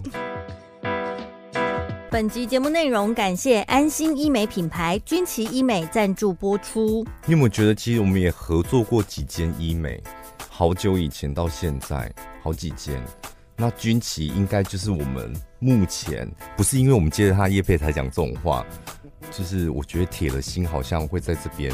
[2.11, 7.03] 本集节目内容感谢安心医美品牌君琦医美赞助播出。
[7.25, 9.99] 你有没有觉得，其实我们也合作过几间医美，
[10.51, 13.03] 好久以前到现在好几间。
[13.57, 18.65] 那军旗应该就是我们目前不是因为我们接着他叶佩才讲这种话，
[19.31, 21.71] 就是我觉得铁了心好像会在这边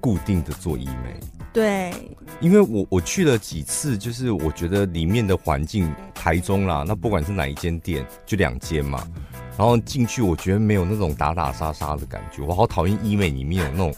[0.00, 1.18] 固定的做医美。
[1.52, 1.92] 对，
[2.40, 9.06] 因为我我去了几次，就是我觉得里面的环境，台中啦，那不管是哪一间店，就两间嘛。
[9.58, 13.94] 然后进去，我觉得没有那种打打杀杀的感觉，我好讨厌医美里面有那种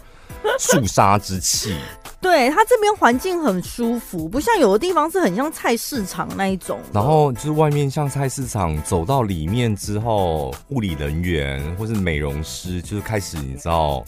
[0.58, 1.76] 肃杀之气。
[2.20, 6.80] 对，它这边环境很舒服，不像有的地方是很像菜市场那一种。
[6.92, 14.02] 然后就是外面像菜市场，走到里面之后，护理人员或是美容师就是开始你知道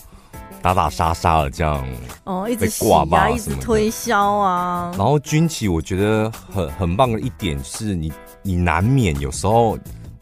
[0.63, 1.87] 打打杀杀的这样
[2.25, 4.91] 哦，一直挂吧，一直推销啊。
[4.97, 8.11] 然后军旗我觉得很很棒的一点是你
[8.43, 9.79] 你难免有时候。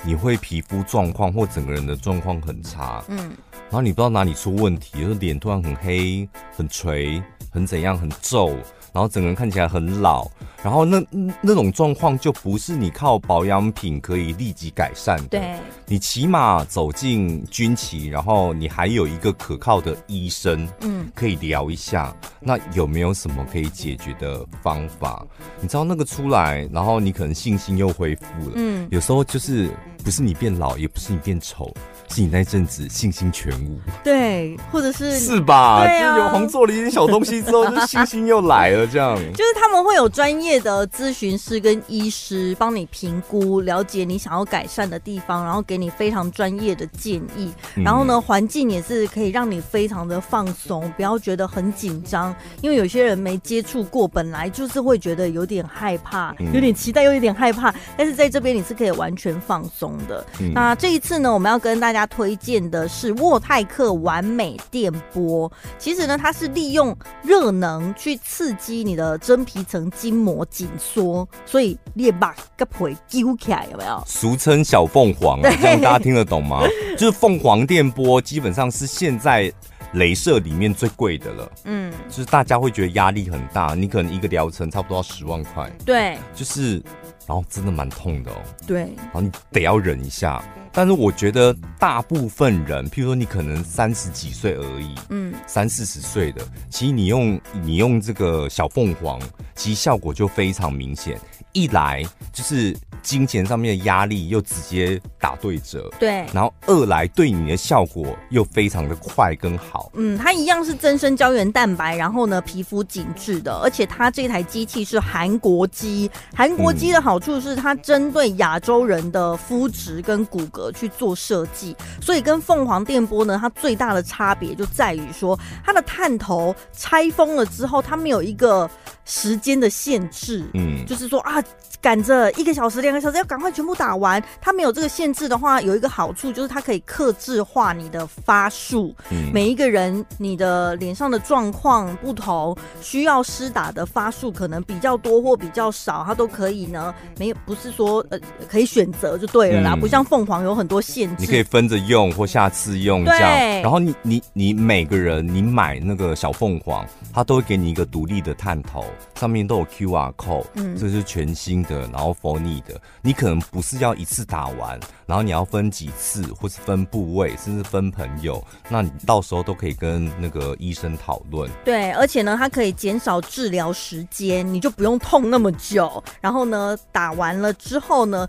[0.07, 3.33] 你会皮肤状况或整个人的状况很差，嗯，
[3.71, 8.51] 然后你不知道哪里出问题，就是脸突然很黑、很垂、很怎样、很皱，
[8.93, 10.29] 然后整个人看起来很老，
[10.63, 11.03] 然后那
[11.41, 15.25] 那种状况就不是你靠保养品可以立即改善的。
[15.31, 25.27] 对，你起码走进军旗，然后你还有一个可靠的医生，嗯，可以聊一下，那有没有什么可以解决的方法？
[25.61, 29.69] 你知道那个出来，然后你可能信心又恢复了，嗯，有时候就是。
[30.05, 31.75] 不是你变老，也不是你变丑，
[32.15, 35.83] 是你那阵子信心全无，对，或者是是吧？
[35.85, 39.17] 对啊，就有红做了一点小东西之后，就信心又来了，这样。
[39.33, 47.53] 就是他们会有专业的咨询师跟医师帮你评估，了解你想要改善的地方，然后给你非常专业的建议。
[47.75, 57.75] 然后呢，环境也是可以让你非常的放松，不要觉得很紧张，因为有些人没接触过，本来就是会觉得有点害怕，有点期待又有点害怕。
[57.97, 60.25] 但是在这边你是可以完全放松的。
[60.55, 65.51] 那这一次呢，我们要跟大家推荐的是沃泰克完美电波。
[65.79, 74.03] 其实呢，它是利用热能去刺激你的真皮层筋膜紧缩，所以裂把个皮揪起来，有没有？
[74.07, 76.63] 俗称小凤凰，这样大家听得懂吗？
[76.97, 79.53] 就是凤凰电波，基本上是现在
[79.95, 81.53] 镭射里面最贵的了。
[81.65, 85.71] 嗯，就是大家会觉得压力很大，你可能一个疗程差不多要十万块。
[85.85, 86.83] 对，就是，
[87.27, 88.37] 然后真的蛮痛的哦。
[88.67, 90.43] 对，然后你得要忍一下。
[90.73, 99.21] 但是我觉得大部分人，譬如说你可能三十几岁而已，嗯，三四十岁的，其实你用你用这个小凤凰，
[99.55, 101.19] 其实效果就非常明显。
[101.53, 102.77] 一来就是。
[103.05, 128.69] 金钱上面的压力又直接打对折，对，然后二来对你的效果又非常的快跟好，嗯，它一样是增生胶原蛋白，然后呢皮肤紧致的，而且它这台机器是韩国机，韩国机的好处是它针对亚洲人的肤质跟骨骼去做设计，所以跟凤凰电波呢，它最大的差别就在于说它的探头拆封了之后，它没有一个
[129.05, 131.43] 时间的限制，嗯，就是说啊。
[131.81, 138.95] 赶着一个小时、两个小时要赶快全部打完，它没有这个限制的话，有一个好处就是它可以克制化你的发数。
[139.11, 146.95] 嗯，每一个人你的脸上的状况不同，需要施打的发数可能比较多或比较少，它都可以呢。
[147.19, 151.17] 没有不是说呃可以选择就对了啦，嗯，不像凤凰有很多限制。
[151.19, 153.63] 你可以分着用或下次用这样。
[153.63, 161.85] 然后你你你每个人你买那个小凤凰，它都会给你一个独立的探头，上面都有 QR code，嗯，这是全新的。
[161.93, 171.51] 然后 for 你的，你可能不是要一次打完，然后你要分几次，或是分部位，甚至分朋友，那你到时候都可以跟那个医生讨论。
[171.65, 176.03] 对，而且呢，它可以减少治疗时间，你就不用痛那么久。
[176.21, 178.29] 然后呢，打完了之后呢，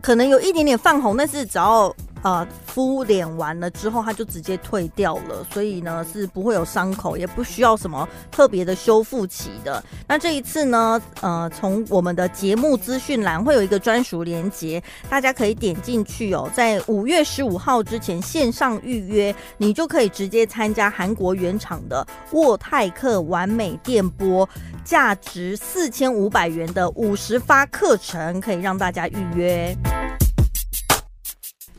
[0.00, 1.94] 可能有一点点泛红，但是只要。
[2.22, 9.82] 呃，敷脸完了之后，它就直接退掉了，所以呢是不会有伤口，也不需要什么特别的修复期的。
[10.06, 24.48] 那这一次呢，呃，从我们的节目资讯栏会有一个专属链接，大家可以点进去哦，在五月十五号之前线上预约，你就可以直接参加韩国原厂的沃泰克完美电波，
[24.84, 29.76] 价值四千五百元的五十发课程，可以让大家预约。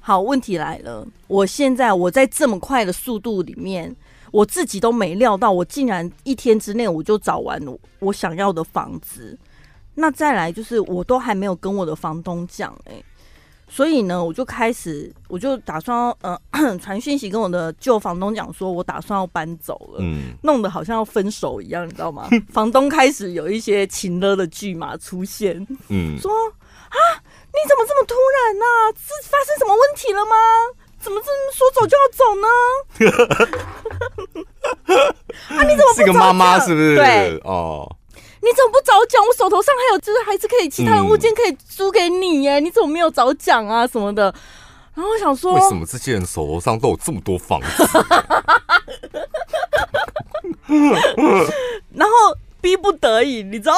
[0.05, 3.95] 好，问题来了，我现在我在这么快的速度里面，
[4.31, 7.57] 我自己都没料到，我竟然一天之内我就找完
[7.99, 9.39] 我想要的房子。
[9.95, 13.01] 那再来就是，我都还没有跟我的房东讲哎，
[13.69, 16.37] 所以呢，我就开始，我就打算呃
[16.83, 22.27] 传讯息跟我的旧房东讲，说我打算要搬走了，嗯，弄得好像要分手一样，你知道吗？
[22.51, 26.29] 房东开始有一些情勒的剧码出现，嗯，说
[26.89, 27.23] 啊。
[27.53, 28.91] 你怎么这么突然呢、啊？
[28.97, 30.35] 是发生什么问题了吗？
[30.99, 32.47] 怎么这么说走就要走呢？
[35.57, 36.05] 啊，你怎么不早讲？
[36.05, 36.95] 是个妈妈是不是？
[36.95, 37.85] 对哦，
[38.41, 39.21] 你怎么不早讲？
[39.25, 42.59] 我手头上还有，就是还是可以其他的物件可以租给你耶。
[42.59, 43.85] 嗯、你怎么没有早讲啊？
[43.85, 44.33] 什么的？
[44.95, 47.83] 然后我想说，为什么这些人手头上都有这么多房子？
[51.93, 52.13] 然后
[52.61, 53.75] 逼不得已，你知道，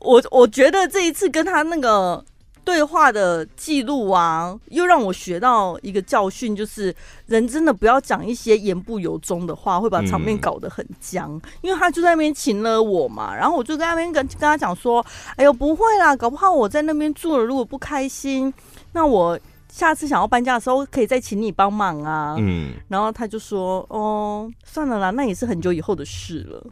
[0.00, 2.22] 我我觉得这一次跟他那个。
[2.64, 6.94] 对话的记录啊，又让我学到一个教训，就是
[7.26, 11.32] 人真的不要讲一些言不由衷的话，会把场面搞得很僵。
[11.34, 15.04] 嗯、因为他就在那边请了我嘛，然后我就在那边跟跟他讲说
[15.36, 18.52] ：“哎呦，不会啦，搞不好我在那边住了，如果不开心，
[18.92, 26.66] 那我下次想要搬家的时候可以再请你帮忙啊。”嗯，然后他就说：“哦，算了啦，那也是很久以后的事了。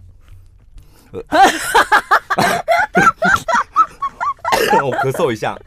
[4.70, 5.58] 呃 ”我咳嗽一下，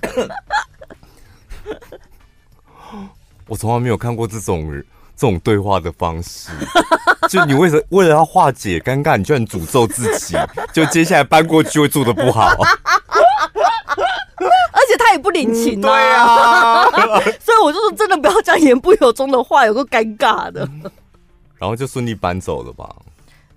[3.47, 4.71] 我从来没有看过这种
[5.15, 6.49] 这种对话的方式。
[7.29, 10.35] 就你为什为了要化解尴尬，你居然诅咒自己，
[10.71, 12.49] 就接下来搬过去会住的不好。
[14.37, 17.21] 而且他也不领情、啊嗯，对啊。
[17.39, 20.69] 所以我就说，真的不要讲言不由衷的话，有个尴尬的。
[21.57, 22.87] 然后就顺利搬走了吧？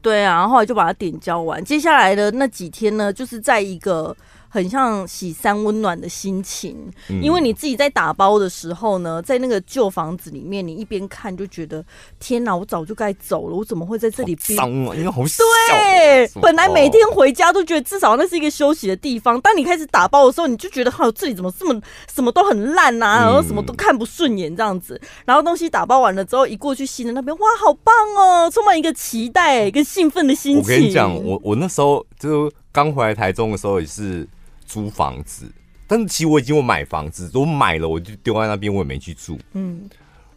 [0.01, 1.63] 对啊，然后后来就把它点交完。
[1.63, 4.17] 接下来的那几天呢，就是在一个。
[4.49, 11.85] 很像喜三温暖的心情，嗯、因为你自己在打包的时候呢，在那个旧房子里面，你一边看就觉得
[12.19, 14.35] 天哪，我早就该走了，我怎么会在这里？
[14.35, 15.45] 脏啊，因为好小。
[15.69, 21.81] 对，本来每天回家都觉得至少那是一个休息的地方，当你开始打包的时候，你就觉得哈，这里怎么这么
[22.11, 24.99] 什么都很烂啊，然后什么都看不顺眼这样子。
[25.25, 30.63] 然后东西打包完了之后，一过去新的那边，哇，好棒哦，充满一个期待跟兴奋的心情。
[30.63, 34.27] 我跟你讲，我我那时候就刚回来台中的时候也是。
[34.69, 35.51] 租房子，
[35.87, 39.39] 但是其实我已经有买房子，我买了我就丢在那边，我也没去住。
[39.55, 39.89] 嗯，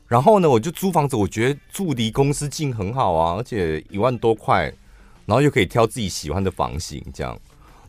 [0.07, 4.63] 然后呢，我就租房子，我觉得住离公司近很好啊，而且一万多块，
[5.25, 7.37] 然后又可以挑自己喜欢的房型，这样。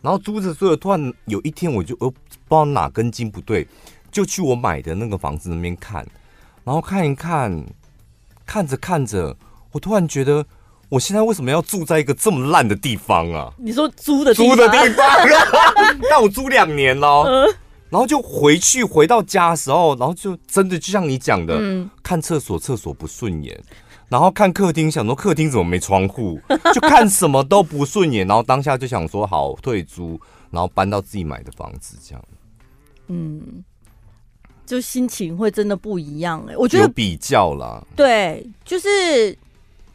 [0.02, 3.64] 然后租着租着，突然有一天，我就呃不知道哪根筋不对，
[4.10, 6.04] 就去我买的那个房子那边看，
[6.64, 7.64] 然后看一看，
[8.44, 9.36] 看着看着，
[9.70, 10.44] 我突然觉得。
[10.92, 13.50] 我现在为什么要住在一个这么烂的地方啊？
[13.56, 15.06] 你说租的租的地方，
[16.10, 17.24] 但我租两年了，
[17.88, 23.58] 然后就回去回到家的时候，然后就真的就像你讲的，嗯、看厕所厕所不顺眼，
[24.10, 26.38] 然后看客厅想说客厅怎么没窗户，
[26.74, 32.22] 就看什么都不顺眼，然后当下就想说好退租，然后搬到自己买的房子这样。
[33.06, 33.64] 嗯，
[34.66, 39.34] 就心情会真的不一样哎、欸，我觉得有比较啦，对，就是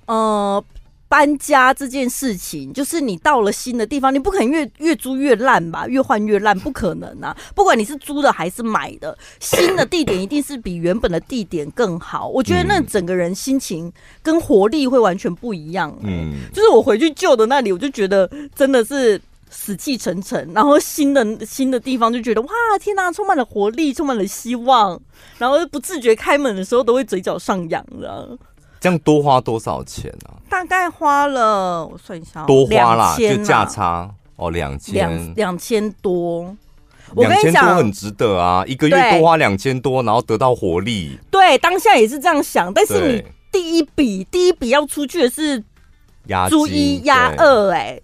[0.07, 0.63] 呃。
[1.09, 7.35] 搬家这件事情，就是你到了新的地方，你不可能越越租越烂吧，越换越烂，不可能啊！
[7.55, 12.27] 不管你是租的还是买的，新的地点一定是比原本的地点更好。
[12.27, 13.91] 我觉得那整个人心情
[14.21, 16.07] 跟活力会完全不一样、欸。
[16.07, 22.49] 嗯，就是我回去旧的那里，我就觉得真的是死气沉沉，然后新的新的地方就觉得哇，
[22.81, 24.99] 天哪，充满了活力，充满了希望，
[25.37, 28.37] 然后不自觉开门的时候都会嘴角上扬了。
[28.79, 30.37] 这样多花多少钱啊？
[30.49, 36.55] 大概花了，我算一下，多花啦，就价差哦，两千，两两千多。
[37.15, 41.17] 两千多很值得啊，一个月多花两千多，然后得到活力。
[41.31, 45.63] 对，当下也是这样想，但是你第一笔第一笔要出去的是
[46.49, 47.97] 租一押二，哎，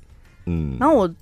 [0.45, 1.13] 嗯，然后我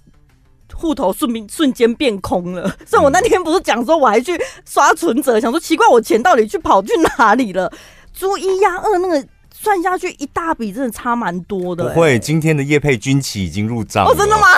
[0.75, 7.73] 户头瞬瞬间变空了，所以我那天不是讲说我还去刷存折，想说奇怪，我钱到底去跑去哪里了？
[8.13, 9.27] 租一押二那个。
[9.61, 11.93] 算下去一大笔，真的差蛮多的、欸。
[11.93, 14.09] 不会，今天的业配军旗已经入账了。
[14.09, 14.47] 哦，真的吗？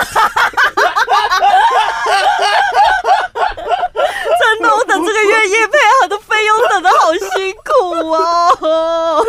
[4.40, 7.72] 真的，我等这个月业配好的费用等的好辛苦
[8.12, 9.22] 哦。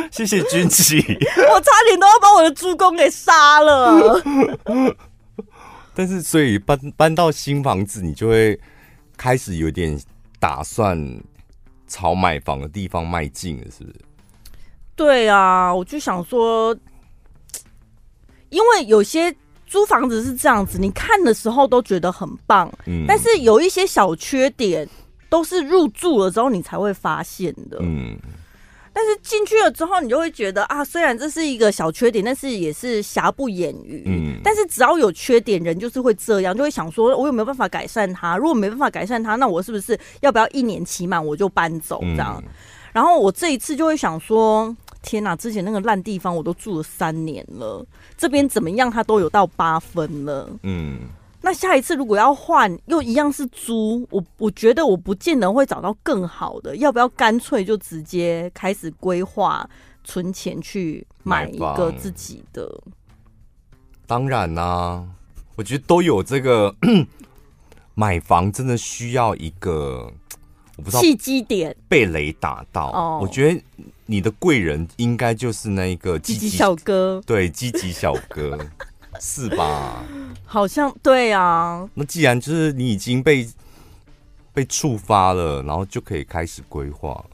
[0.10, 0.96] 谢谢军旗，
[1.52, 4.22] 我差点都要把我的猪公给杀了。
[5.94, 8.58] 但是，所以搬搬到新房子，你就会
[9.18, 10.00] 开始有点
[10.38, 11.20] 打算。
[11.90, 13.96] 朝买房的地方迈进了，是不是？
[14.96, 16.74] 对啊，我就想说，
[18.48, 19.34] 因为有些
[19.66, 24.88] 租房子是这样子，你看的时候都觉得很棒，嗯，但是有一些小缺点，
[25.28, 28.16] 都是入住了之后你才会发现的，嗯。
[29.02, 34.02] 但是进去了之后，你就会觉得啊，虽然这是一个小缺点，但是也是瑕不掩瑜。
[34.04, 38.36] 嗯，但是只要有缺点，人就是会这样，就会想说，我有没有办法改善它？
[38.36, 42.42] 如果没办法改善它，那我是不是要不要一年期满我就搬走这样？
[42.44, 42.52] 嗯，
[42.92, 47.82] 然后我这一次就会想说，天哪，之前那个烂地方我都住了三年了，
[48.18, 50.46] 这边怎么样，它都有到八分了。
[50.64, 50.98] 嗯。
[51.42, 59.68] 那下一次如果要换，又一样是租，我我觉得我不见得会找到更好的，要不要干脆就直接开始规划
[60.04, 62.70] 存钱去买一个自己的？
[64.06, 65.06] 当然啦、啊，
[65.56, 66.74] 我觉得都有这个
[67.94, 70.12] 买房真的需要一个
[70.76, 72.90] 我不知道契机点被雷打到。
[72.92, 73.62] 哦，我觉得
[74.04, 78.58] 你的贵人应该就是那一个积极小哥，对，积极小哥。
[79.18, 80.02] 是吧？
[80.52, 81.88] 好像对啊。
[81.94, 83.48] 那既然就是你已经被
[84.52, 87.24] 被触发了，然后就可以开始规划。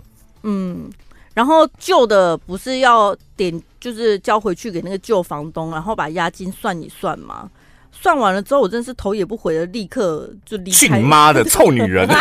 [0.43, 0.91] 嗯，
[1.33, 7.51] 然后旧的不是要点，就是交回去给那个旧房东，然后把押金算一算嘛。
[7.91, 10.77] 算完了之后，我真是头也不回的立刻就离开。
[10.77, 12.07] 去你妈的臭女人！
[12.13, 12.15] 离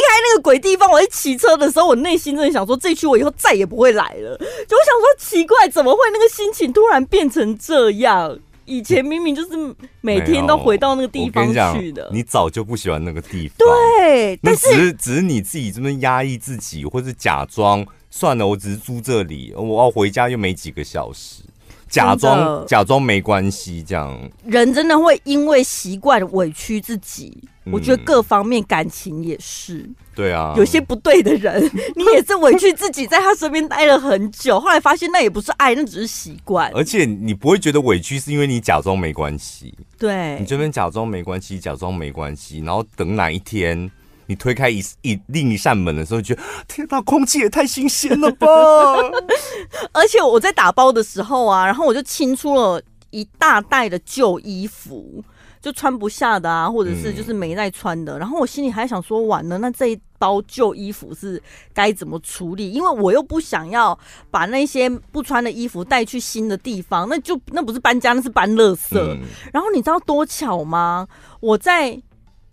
[0.00, 4.36] 开那个鬼地方，我一骑车的时候，我内心真的想说，这一区我以后再也不会来了。
[4.38, 8.38] 就我想说，奇怪，怎么会那个心情突然变成这样？
[8.68, 12.08] 以前明明就是每天都回到那个地方去的。
[12.12, 21.42] 你早就不喜欢那个地方，对，但是只是只是你自己这边压抑自己，或是假装算了，我只是租这里，我要回家又没几个小时。
[21.88, 24.18] 假装假装没关系，这样。
[24.44, 27.42] 人真的会因为习惯委屈自己。
[27.64, 31.62] 嗯、我觉得各方面感情也是，对啊，有些不对的人，
[31.94, 36.72] 你也是委屈自己，在他身边待了很久，后来发现那也不是爱，那只是习惯。
[36.74, 43.90] 而且你不会觉得委屈，是因为你假装没关系，对，你这边假装没关系，假装没关系，然后等哪一天
[44.28, 48.46] 你推开一一另一扇门的时候，觉得 天哪，空气也太新鲜了吧！
[49.92, 55.24] 而且我在打包的时候啊，然后我就清出了一大袋的旧衣服。
[55.60, 61.42] 就穿不下的啊，或者是就是没在穿的，嗯、然后我心里还想说，完了，那这一包旧衣服是
[61.74, 62.70] 该怎么处理？
[62.70, 63.98] 因为我又不想要
[64.30, 68.96] 把那些不穿的衣服带去新的地方，那就那不是搬家，那是搬垃圾。
[68.96, 69.18] 嗯、
[69.52, 71.08] 然后你知道多巧吗？
[71.40, 72.00] 我在。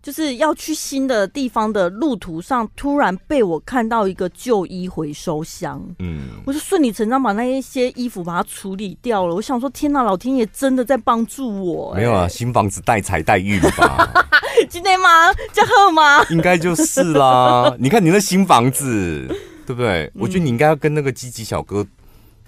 [0.05, 9.33] 就是要去新的地方的路途上，突然被我看到一个旧衣回收箱，嗯，我就顺理成章把那一些衣服把它处理掉了。
[9.33, 12.01] 我想说，天哪，老天爷真的在帮助我，欸。
[12.01, 14.07] 没有啊，新房子带财带运吧？
[14.69, 15.33] 今天吗？
[15.51, 16.23] 叫贺吗？
[16.29, 17.75] 应该就是啦。
[17.81, 19.25] 你看你那新房子，
[19.65, 20.11] 对不对？
[20.13, 21.83] 我觉得你应该要跟那个积极小哥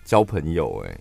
[0.05, 0.97] 交朋友，欸，哎。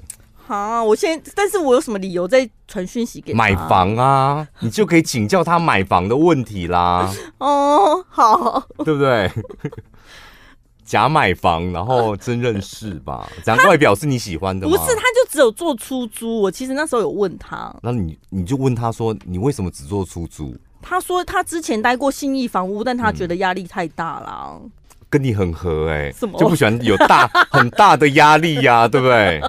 [0.46, 3.36] 好，我现在，但是我有什么理由再传讯息给他？
[3.38, 7.12] 买房啊，你就可以请教他买房的问题啦。
[7.38, 9.30] 哦，好，对不对？
[10.84, 13.28] 假买房，然后真认识吧。
[13.42, 14.76] 这样外表是你喜欢的吗？
[14.76, 16.40] 不是，他就只有做出租。
[16.42, 20.54] 我其实那时候有问他，那你你就问他说，你为什么只做出租？
[20.80, 24.60] 他说他之前待过信义房屋，但他觉得压力太大了。
[24.62, 24.70] 嗯、
[25.10, 29.42] 跟你很合哎、欸，什么就不喜欢有大 很大的压力呀、啊，对不对？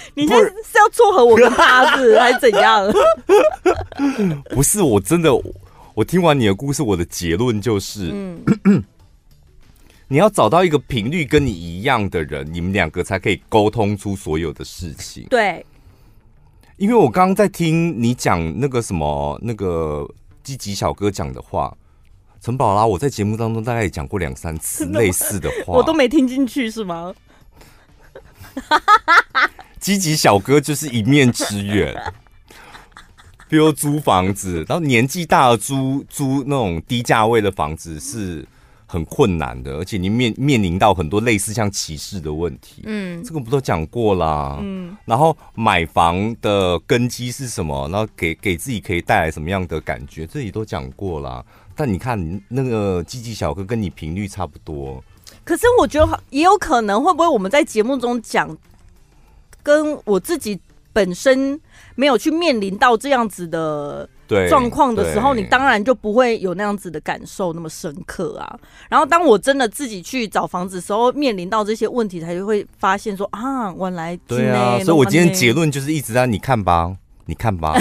[0.14, 2.90] 你现在是要撮合我跟他是还是怎样？
[4.50, 5.30] 不是，我真的，
[5.94, 8.84] 我听完你的故事，我的结论就是，嗯、
[10.08, 15.26] 你要找到一个频率跟你一样的人，你们两个才可以沟通出所有的事情。
[15.30, 15.64] 对，
[16.76, 20.08] 因为我刚刚在听你讲那个什么那个
[20.42, 21.76] 积极小哥讲的话，
[22.40, 27.14] 陈宝拉，我在节目当中大概也讲过两三次类似的话， 我都没听进去，是吗？
[29.80, 31.94] 积极小哥就是一面之缘，
[33.48, 38.46] 比如租房子，然后年纪大了租租那种低价位的房子是
[38.86, 42.82] 很困难的，而且你面面临到很多类似像歧视的问题。
[42.84, 44.58] 嗯，这个不都讲过啦？
[44.60, 47.88] 嗯，然后买房的根基是什么？
[47.88, 50.26] 然后给给自己可以带来什么样的感觉？
[50.26, 51.44] 这里都讲过啦。
[51.74, 55.02] 但你看，那个积极小哥跟你频率差不多。
[55.42, 58.54] 可是我觉得也有可能，会不会我们在节目中讲？
[59.62, 60.58] 跟我自己
[60.92, 61.60] 本身
[61.94, 64.08] 没有去面临到这样子的
[64.48, 68.58] 状况的时候，你当然就不会有那样子的感受那么深刻啊。
[68.88, 74.78] 然后当我真的自己去找房子的时候，面临到这些问题，才会发现说啊，我来对啊。
[74.82, 76.92] 所以我今天结论就是一直在你看吧，
[77.26, 77.78] 你看吧。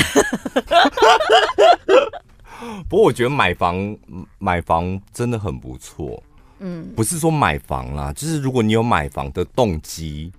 [2.88, 3.98] 不过我觉得买房
[4.38, 6.22] 买房真的很不错，
[6.60, 10.32] 嗯，不是说买房啦，就是如果你有买房的动机。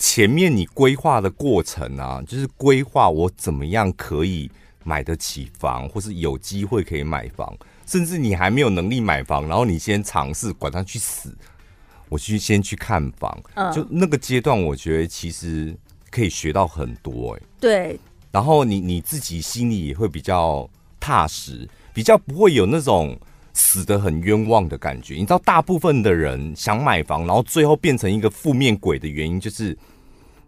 [0.00, 4.50] 前面你规划的过程啊，就是规划我怎么样可以
[4.82, 7.54] 买得起房，或是有机会可以买房，
[7.86, 11.36] 甚至你还没有能力买房，然后你先尝试，管他去死，
[12.08, 13.38] 我去先去看房，
[13.74, 15.76] 就那个阶段，我觉得其实
[16.10, 17.42] 可以学到很多欸。
[17.60, 18.00] 对，
[18.32, 20.66] 然后你你自己心里也会比较
[20.98, 23.16] 踏实，比较不会有那种。
[23.52, 29.76] 死得很冤枉的感觉，你知道，大部分的人想买房，然后最后变成一个负面鬼的原因，就是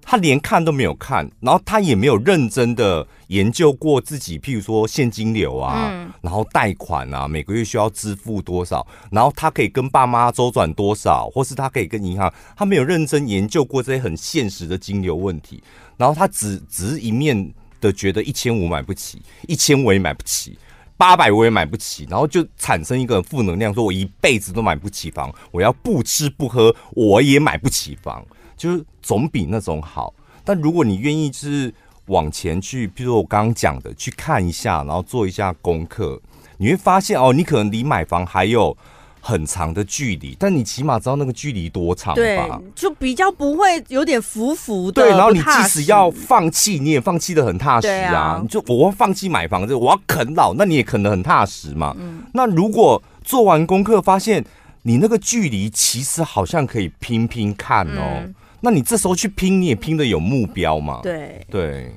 [0.01, 15.63] 他连看都没有看，然后他也没有认真的研究过自己，譬如说现金流啊，嗯、然后贷款啊，每个月需要支付多少，然后他可以跟爸妈周转多少，或是他可以跟银行，他没有认真研究过这些很现实的金流问题，
[15.97, 20.59] 然后他只只是一面的觉得一千五买不起，一千我也买不起。
[20.97, 28.25] 八百我也买不起，然后就产生一个负能量，说我一辈子都买不起房，我要不吃不喝我也买不起房，
[28.57, 30.15] 就是总比那种好。
[30.45, 31.73] 但如果你愿意是
[32.07, 36.21] 往前去，比如说我刚刚讲的，去看一下，然后做一下功课，
[36.59, 38.77] 你会发现哦，你可能离买房还有。
[39.25, 42.17] 很长的距离，但你起码知道那个距离多长吧？
[42.17, 45.01] 对，就比较不会有点浮浮的。
[45.01, 48.15] 对，然后你即使要放弃，你也放弃的很踏实啊。
[48.15, 51.95] 啊你就我要放弃买房子，我要啃老，那你也啃得很踏实嘛。
[52.01, 52.25] 嗯。
[52.35, 54.45] 那如果做完功课发现
[54.83, 60.99] 你那个距离其实好像可以拼拼看哦，嗯、那你这时候去拼，你也拼得有目标嘛？
[61.01, 61.95] 对对。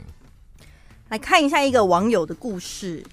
[1.09, 3.03] 来看一下一个网友的故事。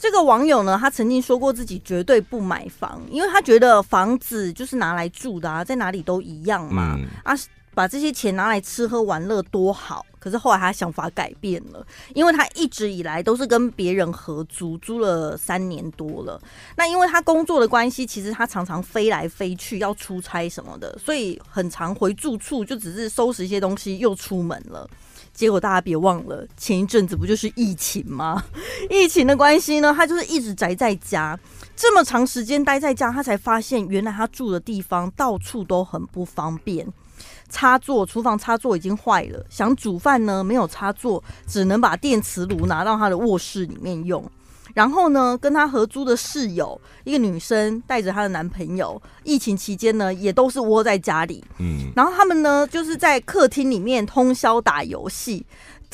[0.00, 6.96] 这个网友呢，他曾经说过自己绝对不买房，因为他觉得房子就是拿来住的啊，在哪里都一样嘛。
[6.98, 7.36] 嗯、啊，
[7.80, 10.04] 把这些钱拿来吃喝玩乐多好。
[10.18, 11.82] 可是后来他想法改变了，
[12.14, 16.38] 因为他一直以来都是跟别人合租，租了三年多了。
[16.76, 24.86] 那因为他工作的关系，其实他常常飞来飞去，要出差什么的，所以很常回住处，就只是收拾一些东西又出门了。
[25.32, 28.44] 结果大家别忘了，前一阵子不就是疫情吗？
[28.90, 31.38] 疫情的关系呢，他就是一直宅在家，
[31.74, 36.86] 这么长时间待在家，他才发现原来他住的地方到处都很不方便。
[37.50, 44.24] 插座，厨房插座已经坏了，想煮饭呢，没有插座，只能把电磁炉拿到他的卧室里面用。
[44.72, 51.42] 然后呢，跟他合租的室友，一个女生带着她的男朋友，疫情期间呢，也都是窝在家里。
[51.58, 55.44] 嗯，然后他们呢，就是在客厅里面通宵打游戏，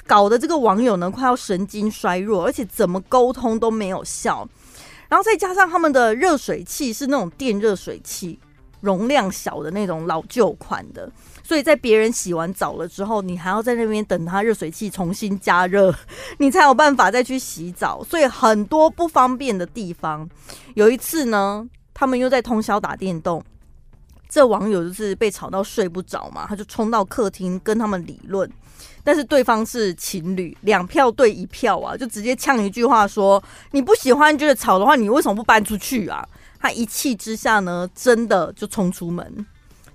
[0.06, 4.46] 搞得这个网友呢，快要神经衰弱，而且怎么沟通都没有效。
[5.08, 8.38] 然后再加上他们的热水器是那种电热水器，
[8.82, 11.10] 容量小的那种老旧款的。
[11.46, 15.94] 所以在别人洗完澡了之后，你还要在那边等他热水器重新加热，
[16.38, 18.02] 你才有办法再去洗澡。
[18.02, 20.28] 所以很多不方便的地方。
[20.74, 23.40] 有一次呢，他们又在通宵打电动，
[24.28, 28.50] 这网友就是被吵到睡不着嘛，他就冲到客厅跟他们理论。
[29.04, 33.40] 但是对方是情侣，两票对一票啊，就直接呛一句话说
[33.70, 36.26] ：“你不喜欢觉得吵的话，你为什么不搬出去啊？”
[36.58, 39.46] 他一气之下呢，真的就冲出门。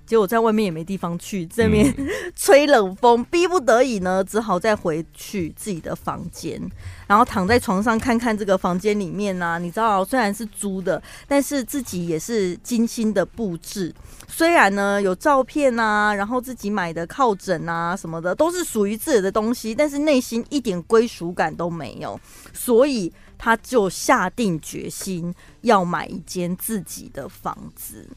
[0.04, 1.94] 结果在外面也没地方去，这边
[2.36, 6.60] 吹冷风，逼不得已呢，只好再回去自己的房间，
[7.06, 9.58] 然后躺在床上看看这个房间里面呢、啊。
[9.58, 13.94] 你知道，虽然是租的，但是自己也是精心的布置。
[14.28, 22.18] 虽然呢有照片啊，然后自己买的靠枕啊什么的，都是属于自己的东西，但是内心一点归属感都没有。
[22.52, 28.08] 所以他就下定决心要买一间自己的房子。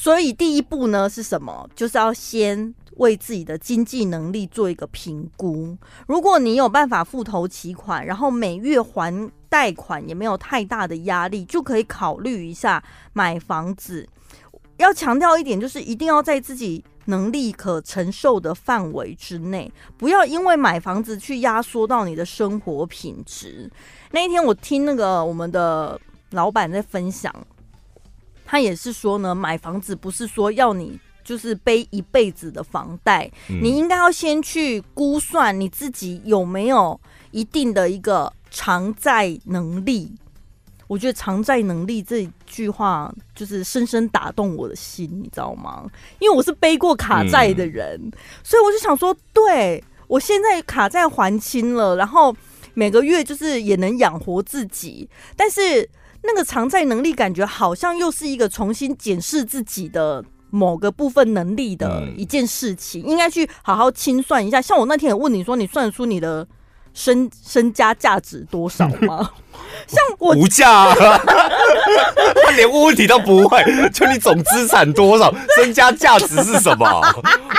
[0.00, 1.68] 所以第一步呢是什么？
[1.74, 5.76] 就是要先为自己的经济能力做一个评估。
[6.06, 12.80] 如果你有办法付头期款，然后每月还贷款也没有太大的压力，就可以考虑一下
[13.12, 14.08] 买房子。
[14.76, 23.68] 要强调一点，就是一定要在自己能力可承受的范围之内，不要因为买房子去压缩到你的生活品质。
[24.12, 27.34] 那一天我听那个我们的老板在分享。
[28.50, 36.98] 他也是说呢，买房子不是说要你就是背一辈子的房贷，嗯，你应该要先去估算你自己有没有
[37.30, 40.10] 一定的一个偿债能力。
[40.86, 45.84] 我觉得偿债能力这句话就是深深打动我的心，你知道吗？
[46.18, 52.34] 因为我是背过卡债的人，嗯，所以我就想说，对，我现在卡债还清了，然后
[52.72, 55.86] 每个月就是也能养活自己，但是。
[56.28, 64.60] 那个偿债能力感觉好像又是一个重新检视自己的某个部分能力的一件事情，应该去好好清算一下。
[64.60, 66.46] 像我那天也问你说，你算得出你的
[66.92, 69.30] 身身家价值多少吗？
[69.86, 70.94] 像我无价、啊，
[72.44, 77.02] 他连问问题都不会，就你总资产多少，身家价值是什么？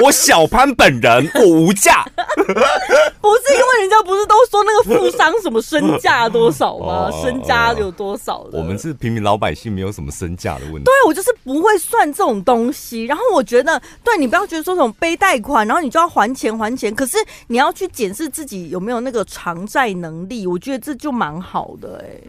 [0.04, 2.06] 我小潘本人，我无价。
[3.22, 7.10] 不是因为人家不是都说那个富商什么身价多少吗？
[7.10, 8.58] 哦、身家有多少的？
[8.58, 10.84] 我们是平民老百姓，没有什么身价的问题。
[10.84, 13.06] 对，我就是不会算这种东西。
[13.06, 16.94] 然后我觉得，对你不要觉得说什么背贷款，然后你就要还钱还钱。
[16.94, 22.24] 可是你要去检视自己有没有那个偿债能力，我觉得这就蛮好的哎、欸。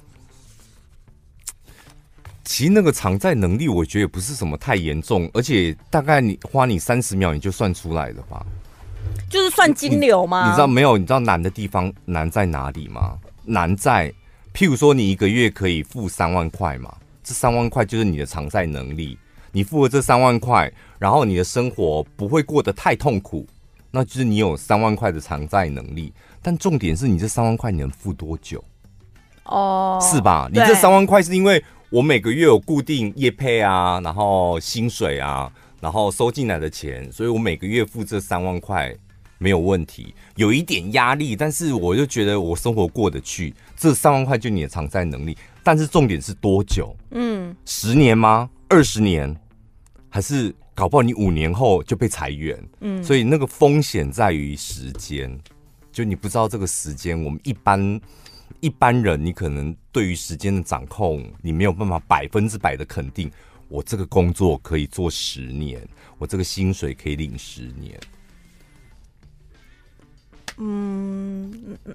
[2.45, 8.45] 其实那个偿债能力，我觉得也不是什么太严重，而且大概你花你三十秒你就算出来了吧？
[9.29, 10.45] 就是算金流吗？
[10.45, 10.97] 你，你知道没有？
[10.97, 13.19] 你知道难的地方难在哪里吗？
[13.45, 14.13] 难在，
[14.55, 19.19] 譬如说你一个月可以付三万块嘛，这三万块就是你的偿债能力。
[19.53, 23.45] 你付了这三万块，然后你的生活不会过得太痛苦，
[23.91, 26.13] 那就是你有三万块的偿债能力。
[26.41, 28.63] 但重点是你这三万块你能付多久？
[29.47, 30.49] 哦，是吧？
[30.53, 35.51] 你这三万块是因为我每个月有固定业配啊，然后薪水啊，
[35.81, 38.95] 然后收进来的钱，所以我每个月付这三万块
[39.41, 40.15] 没有问题。
[40.37, 43.53] 有一点压力，但是我就觉得我生活过得去。
[43.77, 46.95] 这三万块就你的偿债能力，但是重点是多久？
[47.11, 48.49] 嗯，十年吗？
[48.69, 49.35] 二十年？
[50.09, 52.63] 还是搞不好你五年后就被裁员？
[52.81, 55.37] 嗯，所以那个风险在于时间，
[55.91, 58.01] 就你不知道这个时间，我们一般。
[58.59, 63.31] 一般人，你可能对于时间的掌控，你没有办法百分之百的肯定。
[63.69, 65.81] 我这个工作可以做十年，
[66.19, 67.99] 我这个薪水可以领十年。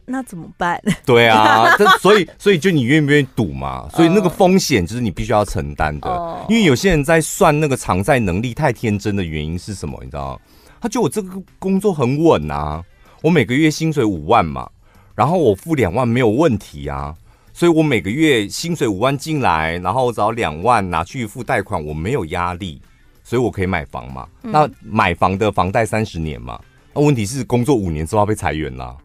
[0.06, 0.82] 那怎么办？
[1.06, 1.68] 对啊，
[2.00, 3.90] 所以所以就你愿不愿意赌嘛？
[3.94, 6.10] 所以那个风险就是你必须要承担的。
[6.10, 10.00] Uh, 因为有些人在算那个偿债能力太天真的原因是什么？
[10.04, 10.40] 你知道
[10.80, 12.84] 他觉得我这个工作很稳啊。
[13.22, 14.70] 我每个月薪水五万嘛，
[15.16, 17.16] 然后我付两万没有问题啊，
[17.54, 22.80] 所以我每个月薪水五万进来，然后我找两万拿去付贷款，我没有压力，
[23.24, 24.28] 所以我可以买房嘛。
[24.44, 26.60] 嗯、那买房的房贷三十年嘛，
[26.94, 28.96] 那问题是工作五年之后要被裁员了。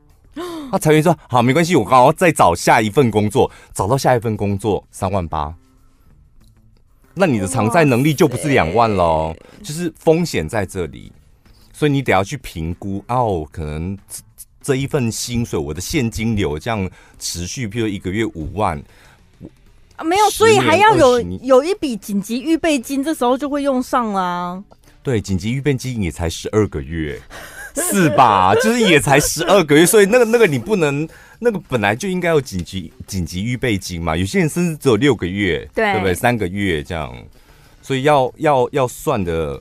[0.71, 5.55] 那裁员说好没关系，我刚好再找下一份工作，找到下一份工作三万八。
[7.13, 11.13] 那你的偿债能力就不是两万喽，就是风险在这里，
[11.73, 13.99] 所以你得要去评估哦，可能
[14.63, 18.81] 这一份薪水，我的现金流这样持续，譬如一个月五万，
[19.97, 24.63] 啊，没有，所以还要有有一笔紧急预备金，这时候就会用上啦。
[25.03, 27.21] 对，紧急预备金也才十二个月，
[27.75, 28.55] 是吧？
[28.57, 31.09] 就是也才十二个月，所以那个那个你不能。
[31.43, 36.13] 那个本来就应该有紧急紧急预备金嘛，有些人甚至只有六个月，对，对不对？
[36.13, 37.11] 三个月这样，
[37.81, 39.59] 所以要要要算的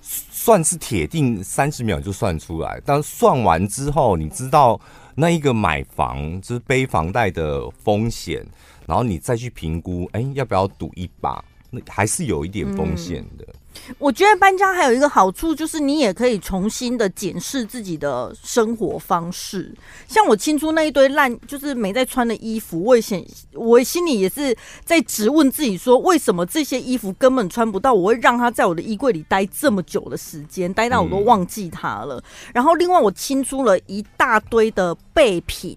[0.00, 4.80] 算是铁定三十秒就算出来，但算完之后，你知道
[5.14, 8.42] 那一个买房就是背房贷的风险，
[8.86, 11.44] 然后你再去评估，哎，要不要赌一把？
[11.68, 13.44] 那还是有一点风险的。
[13.46, 13.59] 嗯
[13.98, 19.74] 我觉得搬家还有一个好处，就是你也可以重新的检视自己的生活方式。
[20.06, 23.20] 像我清出那一堆烂，就是没在穿的衣服，我也想，
[23.54, 27.92] 我心里也是在质问自己说，为什么这些衣服根本穿不到？
[27.92, 32.22] 我会让它在我的衣柜里待这么久的时间，待到我都忘记它了。
[32.54, 35.76] 然后另外我清出了一大堆的备品，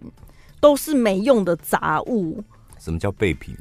[0.59, 2.43] 都是没用的杂物。
[2.79, 3.55] 什么叫备品？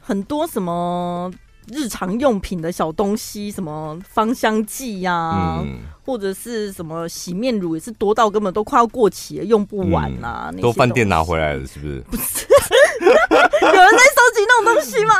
[0.00, 1.30] 很多什么？
[1.72, 10.50] 日常用品的小东西，什么芳香剂呀、啊，嗯、或者是什么洗面乳，也是多到根本都快要过期了，用不完啊！
[10.52, 12.00] 嗯、都饭店拿回来了，是不是？
[12.10, 12.46] 不是，
[13.00, 15.14] 有人在收集那种东西吗？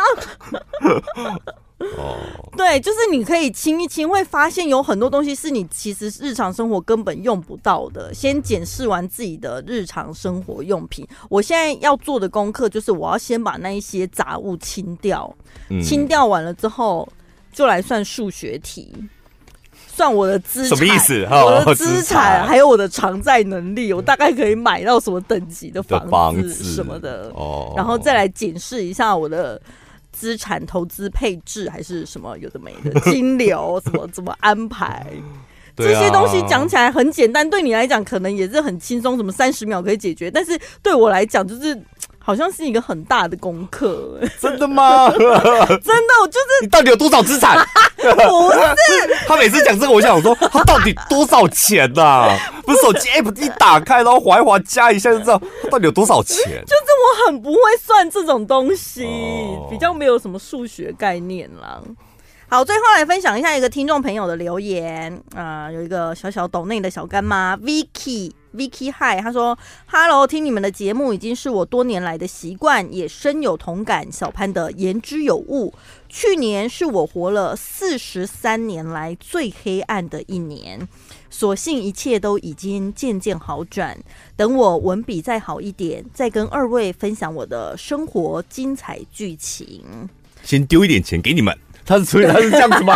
[1.97, 2.17] 哦，
[2.57, 8.13] 对，就是你可以清一清，会发现有很多东西是你其实日常生活根本用不到的。
[8.13, 15.35] 先检视完自己的日常生活用品，我现在要做的功课就是，我要先把那一些杂物清掉。
[15.71, 17.09] 嗯、清掉完了之后，
[17.51, 18.95] 就来算数学题，
[19.73, 21.27] 算我的资，什么意思？
[21.31, 27.33] 我的资产还有我的偿债能力，我大概可以买到什么等级的房子什么的。
[27.35, 29.59] 哦，然后再来检视一下我的。
[30.21, 35.07] 资产投资配置还是什么有的没的，金流什么怎么安排？
[35.77, 40.31] 这些东西讲起来很简单，对你来讲可能也是很轻松，什么三十秒可以解决。
[40.31, 41.81] 但是对我来讲，就是。
[42.23, 45.09] 好像是一个很大的功课，真的吗？
[45.17, 45.33] 真的，
[46.21, 47.57] 我就是 你到底有多少资产？
[47.97, 52.39] 不是，他每次讲这个，我想说他到底多少钱呐、啊？
[52.63, 55.41] 不是手机 app 一打开，然后滑一滑加一下就知道
[55.71, 56.37] 到底有多少钱。
[56.67, 61.83] 就是我很不会算这种东西，哦、比较没有什么数学概念啦。
[62.49, 74.11] 好，最后来分享一下一个听众朋友的留言啊、呃，有一个小小抖内的小干妈 Vicky Vicky Hi，他说：“Hello，听你们的节目已经是我多年来的习惯，也深有同感。
[74.11, 75.73] 小潘的言之有物。
[76.09, 80.89] 去年是我活了四十三年来最黑暗的一年，
[81.31, 83.97] 所幸一切都已经渐渐好转。
[84.37, 89.83] 等我文笔再好一点，再跟二位分享我的生活精彩剧情。
[90.43, 92.95] 先丢一点钱给你们。”他是所以他是这样子吗？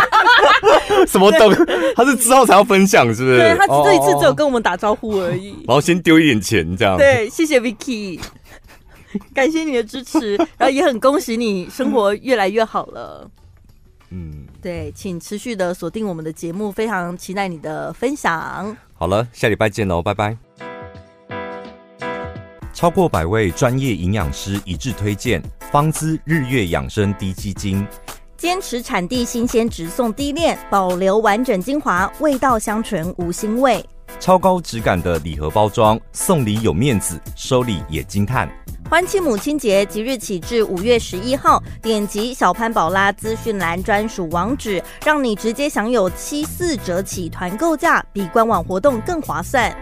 [1.05, 1.53] 什么东？
[1.95, 3.39] 他是之后才要分享，是不是？
[3.39, 5.49] 对，他这一次只有跟我们打招呼而已。
[5.67, 6.97] 然后先丢一点钱，这样。
[6.97, 8.21] 对，谢谢 Vicky，
[9.33, 13.29] 感谢你的支持，然后也很恭喜你生活越来越好了。
[14.11, 18.75] 嗯，对，请持续的锁定我们的节目，非常期待你的分享。
[18.95, 20.35] 好了，下礼拜见喽，拜拜。
[22.73, 25.39] 超过百位专业营养师一致推荐
[25.71, 27.85] 方姿日月养生低基精。
[28.37, 33.85] 坚持产地新鲜，直送低炼，保留完整精华，味道香醇无腥味。
[34.19, 38.49] 超高质感的礼盒包装，送礼有面子，收礼也惊叹。
[38.89, 49.75] 欢庆母亲节，即日起至五月十一号，点击小潘宝拉资讯栏专属网址，让你直接享有七四折起团购价，比官网活动更划算。